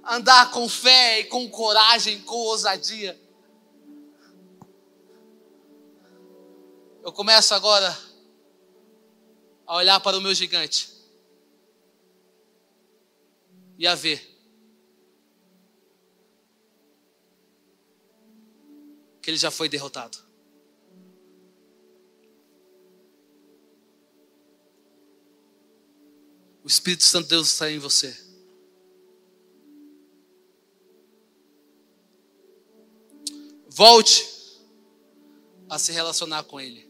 a 0.03 0.15
andar 0.15 0.51
com 0.51 0.67
fé 0.67 1.19
e 1.19 1.25
com 1.25 1.47
coragem, 1.49 2.21
com 2.21 2.35
ousadia. 2.35 3.19
Eu 7.03 7.11
começo 7.11 7.53
agora 7.53 7.95
a 9.67 9.75
olhar 9.75 9.99
para 9.99 10.17
o 10.17 10.21
meu 10.21 10.33
gigante 10.33 10.91
e 13.77 13.85
a 13.85 13.93
ver 13.93 14.31
que 19.21 19.29
ele 19.29 19.37
já 19.37 19.51
foi 19.51 19.69
derrotado. 19.69 20.22
O 26.63 26.67
Espírito 26.67 27.03
Santo 27.03 27.25
de 27.25 27.29
Deus 27.31 27.51
está 27.51 27.69
em 27.69 27.77
você. 27.77 28.17
Volte 33.69 34.25
a 35.69 35.77
se 35.77 35.91
relacionar 35.91 36.43
com 36.43 36.61
Ele. 36.61 36.89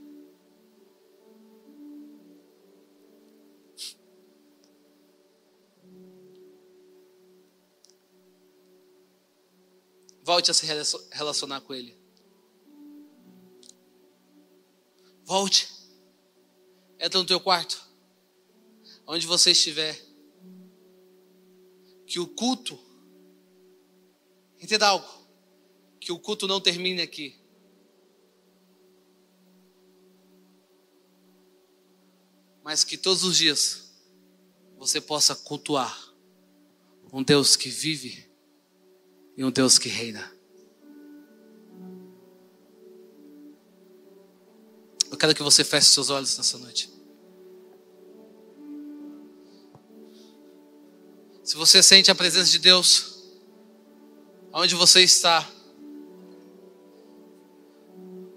Volte 10.21 10.51
a 10.51 10.53
se 10.53 10.67
relacionar 11.11 11.61
com 11.61 11.73
Ele. 11.73 11.97
Volte. 15.23 15.67
Entra 16.99 17.19
no 17.19 17.25
teu 17.25 17.39
quarto 17.39 17.92
onde 19.05 19.27
você 19.27 19.51
estiver, 19.51 19.99
que 22.05 22.19
o 22.19 22.27
culto, 22.27 22.79
entenda 24.61 24.87
algo, 24.87 25.07
que 25.99 26.11
o 26.11 26.19
culto 26.19 26.47
não 26.47 26.61
termine 26.61 27.01
aqui. 27.01 27.39
Mas 32.63 32.83
que 32.83 32.97
todos 32.97 33.23
os 33.23 33.37
dias 33.37 33.93
você 34.77 35.01
possa 35.01 35.35
cultuar 35.35 36.13
um 37.11 37.23
Deus 37.23 37.55
que 37.55 37.69
vive 37.69 38.29
e 39.37 39.43
um 39.43 39.51
Deus 39.51 39.77
que 39.77 39.89
reina. 39.89 40.31
Eu 45.11 45.17
quero 45.17 45.35
que 45.35 45.43
você 45.43 45.63
feche 45.63 45.89
seus 45.89 46.09
olhos 46.09 46.37
nessa 46.37 46.57
noite. 46.57 46.92
Se 51.43 51.57
você 51.57 51.83
sente 51.83 52.09
a 52.09 52.15
presença 52.15 52.49
de 52.49 52.59
Deus, 52.59 53.21
onde 54.53 54.75
você 54.75 55.01
está, 55.01 55.45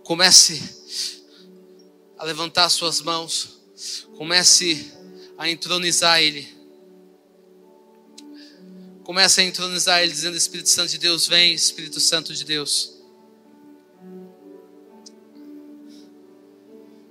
comece 0.02 0.60
a 2.18 2.24
levantar 2.24 2.68
suas 2.68 3.00
mãos, 3.00 3.60
comece 4.16 4.92
a 5.38 5.48
entronizar 5.48 6.20
Ele. 6.20 6.56
Começa 9.04 9.40
a 9.40 9.44
entronizar 9.44 10.02
ele, 10.02 10.10
dizendo: 10.10 10.36
Espírito 10.36 10.68
Santo 10.68 10.90
de 10.90 10.98
Deus, 10.98 11.28
vem, 11.28 11.54
Espírito 11.54 12.00
Santo 12.00 12.34
de 12.34 12.44
Deus. 12.44 12.92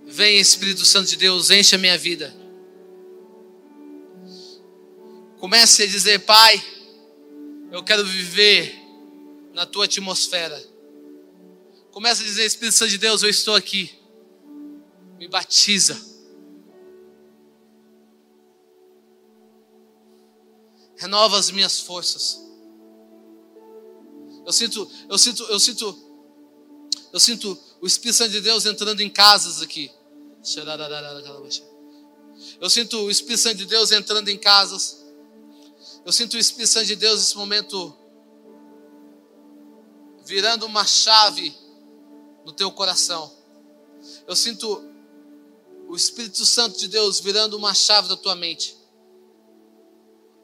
Vem, 0.05 0.37
Espírito 0.37 0.83
Santo 0.83 1.07
de 1.07 1.15
Deus, 1.15 1.49
enche 1.51 1.73
a 1.73 1.77
minha 1.77 1.97
vida. 1.97 2.35
Comece 5.39 5.83
a 5.83 5.87
dizer: 5.87 6.19
Pai, 6.19 6.63
eu 7.71 7.83
quero 7.83 8.05
viver 8.05 8.75
na 9.53 9.65
tua 9.65 9.85
atmosfera. 9.85 10.61
Comece 11.91 12.23
a 12.23 12.25
dizer: 12.25 12.45
Espírito 12.45 12.75
Santo 12.75 12.91
de 12.91 12.97
Deus, 12.97 13.23
eu 13.23 13.29
estou 13.29 13.55
aqui. 13.55 13.97
Me 15.17 15.27
batiza. 15.27 15.99
Renova 20.97 21.37
as 21.37 21.51
minhas 21.51 21.79
forças. 21.79 22.41
Eu 24.45 24.53
sinto, 24.53 24.89
eu 25.09 25.17
sinto, 25.17 25.43
eu 25.43 25.59
sinto, 25.59 26.17
eu 27.11 27.19
sinto 27.19 27.59
o 27.81 27.87
Espírito 27.87 28.17
Santo 28.17 28.31
de 28.31 28.41
Deus 28.41 28.65
entrando 28.65 29.01
em 29.01 29.09
casas 29.09 29.61
aqui. 29.61 29.91
Eu 32.61 32.69
sinto 32.69 32.97
o 32.99 33.09
Espírito 33.09 33.41
Santo 33.41 33.57
de 33.57 33.65
Deus 33.65 33.91
entrando 33.91 34.29
em 34.29 34.37
casas. 34.37 34.94
Eu 36.05 36.11
sinto 36.11 36.35
o 36.35 36.39
Espírito 36.39 36.69
Santo 36.69 36.85
de 36.85 36.95
Deus 36.95 37.19
nesse 37.19 37.35
momento 37.35 37.97
virando 40.23 40.65
uma 40.67 40.85
chave 40.85 41.51
no 42.45 42.53
teu 42.53 42.71
coração. 42.71 43.35
Eu 44.27 44.35
sinto 44.35 44.83
o 45.87 45.95
Espírito 45.95 46.45
Santo 46.45 46.77
de 46.77 46.87
Deus 46.87 47.19
virando 47.19 47.57
uma 47.57 47.73
chave 47.73 48.07
da 48.07 48.15
tua 48.15 48.35
mente. 48.35 48.77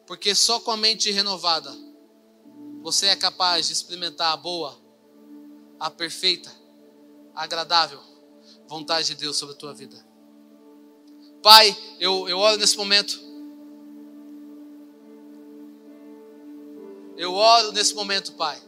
Porque 0.07 0.34
só 0.34 0.59
com 0.59 0.72
a 0.72 0.78
mente 0.78 1.12
renovada 1.12 1.72
você 2.82 3.05
é 3.07 3.16
capaz 3.16 3.68
de 3.68 3.74
experimentar 3.74 4.34
a 4.34 4.38
boa, 4.38 4.76
a 5.80 5.91
perfeita, 5.91 6.51
a 7.36 7.43
agradável 7.43 8.01
vontade 8.68 9.07
de 9.07 9.16
Deus 9.16 9.38
sobre 9.38 9.53
a 9.53 9.57
tua 9.57 9.74
vida. 9.76 10.03
Pai, 11.43 11.78
eu, 11.99 12.28
eu 12.28 12.39
oro 12.39 12.57
nesse 12.57 12.78
momento. 12.78 13.30
Eu 17.22 17.36
oro 17.36 17.72
nesse 17.72 17.93
momento, 17.93 18.34
Pai. 18.34 18.59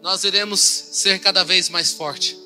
Nós 0.00 0.22
iremos 0.22 0.60
ser 0.60 1.18
cada 1.18 1.42
vez 1.42 1.68
mais 1.68 1.92
forte. 1.92 2.38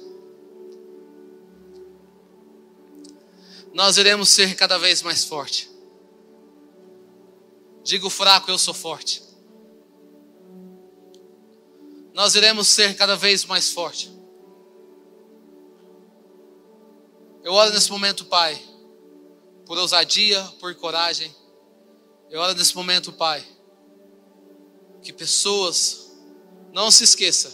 Nós 3.74 3.99
iremos 3.99 4.30
ser 4.30 4.57
cada 4.57 4.78
vez 4.78 5.03
mais 5.03 5.24
forte. 5.24 5.70
Digo 7.84 8.09
fraco, 8.09 8.51
eu 8.51 8.57
sou 8.57 8.72
forte. 8.72 9.22
Nós 12.14 12.34
iremos 12.34 12.66
ser 12.66 12.97
cada 12.97 13.14
vez 13.14 13.44
mais 13.44 13.72
forte. 13.72 14.11
Eu 17.44 17.53
oro 17.53 17.74
nesse 17.74 17.90
momento, 17.90 18.24
Pai, 18.24 18.59
por 19.66 19.76
ousadia, 19.76 20.42
por 20.59 20.74
coragem. 20.76 21.30
Eu 22.31 22.41
oro 22.41 22.55
nesse 22.55 22.74
momento, 22.74 23.12
Pai, 23.12 23.45
que 25.03 25.12
pessoas 25.12 26.12
não 26.72 26.91
se 26.91 27.05
esqueçam 27.05 27.53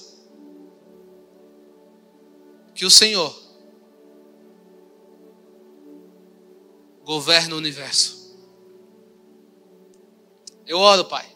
que 2.74 2.86
o 2.86 2.90
Senhor 2.90 3.38
governa 7.04 7.54
o 7.54 7.58
universo. 7.58 8.36
Eu 10.66 10.78
oro, 10.78 11.04
Pai. 11.04 11.30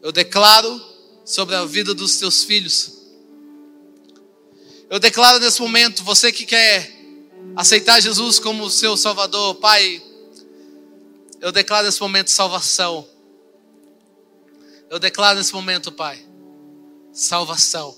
Eu 0.00 0.10
declaro 0.10 0.80
sobre 1.24 1.54
a 1.54 1.64
vida 1.64 1.94
dos 1.94 2.18
teus 2.18 2.42
filhos 2.42 3.00
eu 4.90 4.98
declaro 4.98 5.38
nesse 5.38 5.60
momento, 5.60 6.02
você 6.02 6.32
que 6.32 6.44
quer 6.44 6.90
aceitar 7.54 8.00
Jesus 8.00 8.40
como 8.40 8.68
seu 8.68 8.96
Salvador, 8.96 9.54
Pai, 9.54 10.02
eu 11.40 11.50
declaro 11.50 11.86
nesse 11.86 12.00
momento 12.00 12.30
salvação. 12.30 13.08
Eu 14.90 14.98
declaro 14.98 15.38
nesse 15.38 15.52
momento, 15.52 15.90
Pai, 15.90 16.22
salvação. 17.12 17.96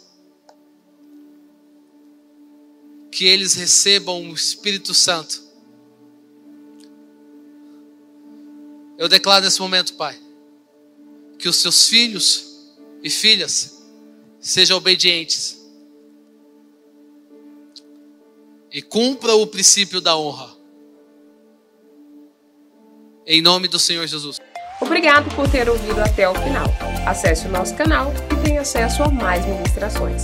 Que 3.10 3.24
eles 3.26 3.54
recebam 3.54 4.30
o 4.30 4.34
Espírito 4.34 4.94
Santo. 4.94 5.42
Eu 8.96 9.08
declaro 9.08 9.44
nesse 9.44 9.60
momento, 9.60 9.94
Pai, 9.94 10.20
que 11.38 11.48
os 11.48 11.56
seus 11.56 11.88
filhos 11.88 12.70
e 13.02 13.10
filhas 13.10 13.82
sejam 14.40 14.76
obedientes 14.76 15.60
e 18.70 18.80
cumpra 18.80 19.34
o 19.34 19.46
princípio 19.46 20.00
da 20.00 20.16
honra. 20.16 20.51
Em 23.32 23.40
nome 23.40 23.66
do 23.66 23.78
Senhor 23.78 24.06
Jesus. 24.06 24.38
Obrigado 24.78 25.34
por 25.34 25.48
ter 25.48 25.66
ouvido 25.66 25.98
até 26.02 26.28
o 26.28 26.34
final. 26.34 26.66
Acesse 27.06 27.46
o 27.46 27.50
nosso 27.50 27.74
canal 27.74 28.12
e 28.30 28.36
tenha 28.44 28.60
acesso 28.60 29.02
a 29.02 29.08
mais 29.08 29.46
ministrações. 29.46 30.22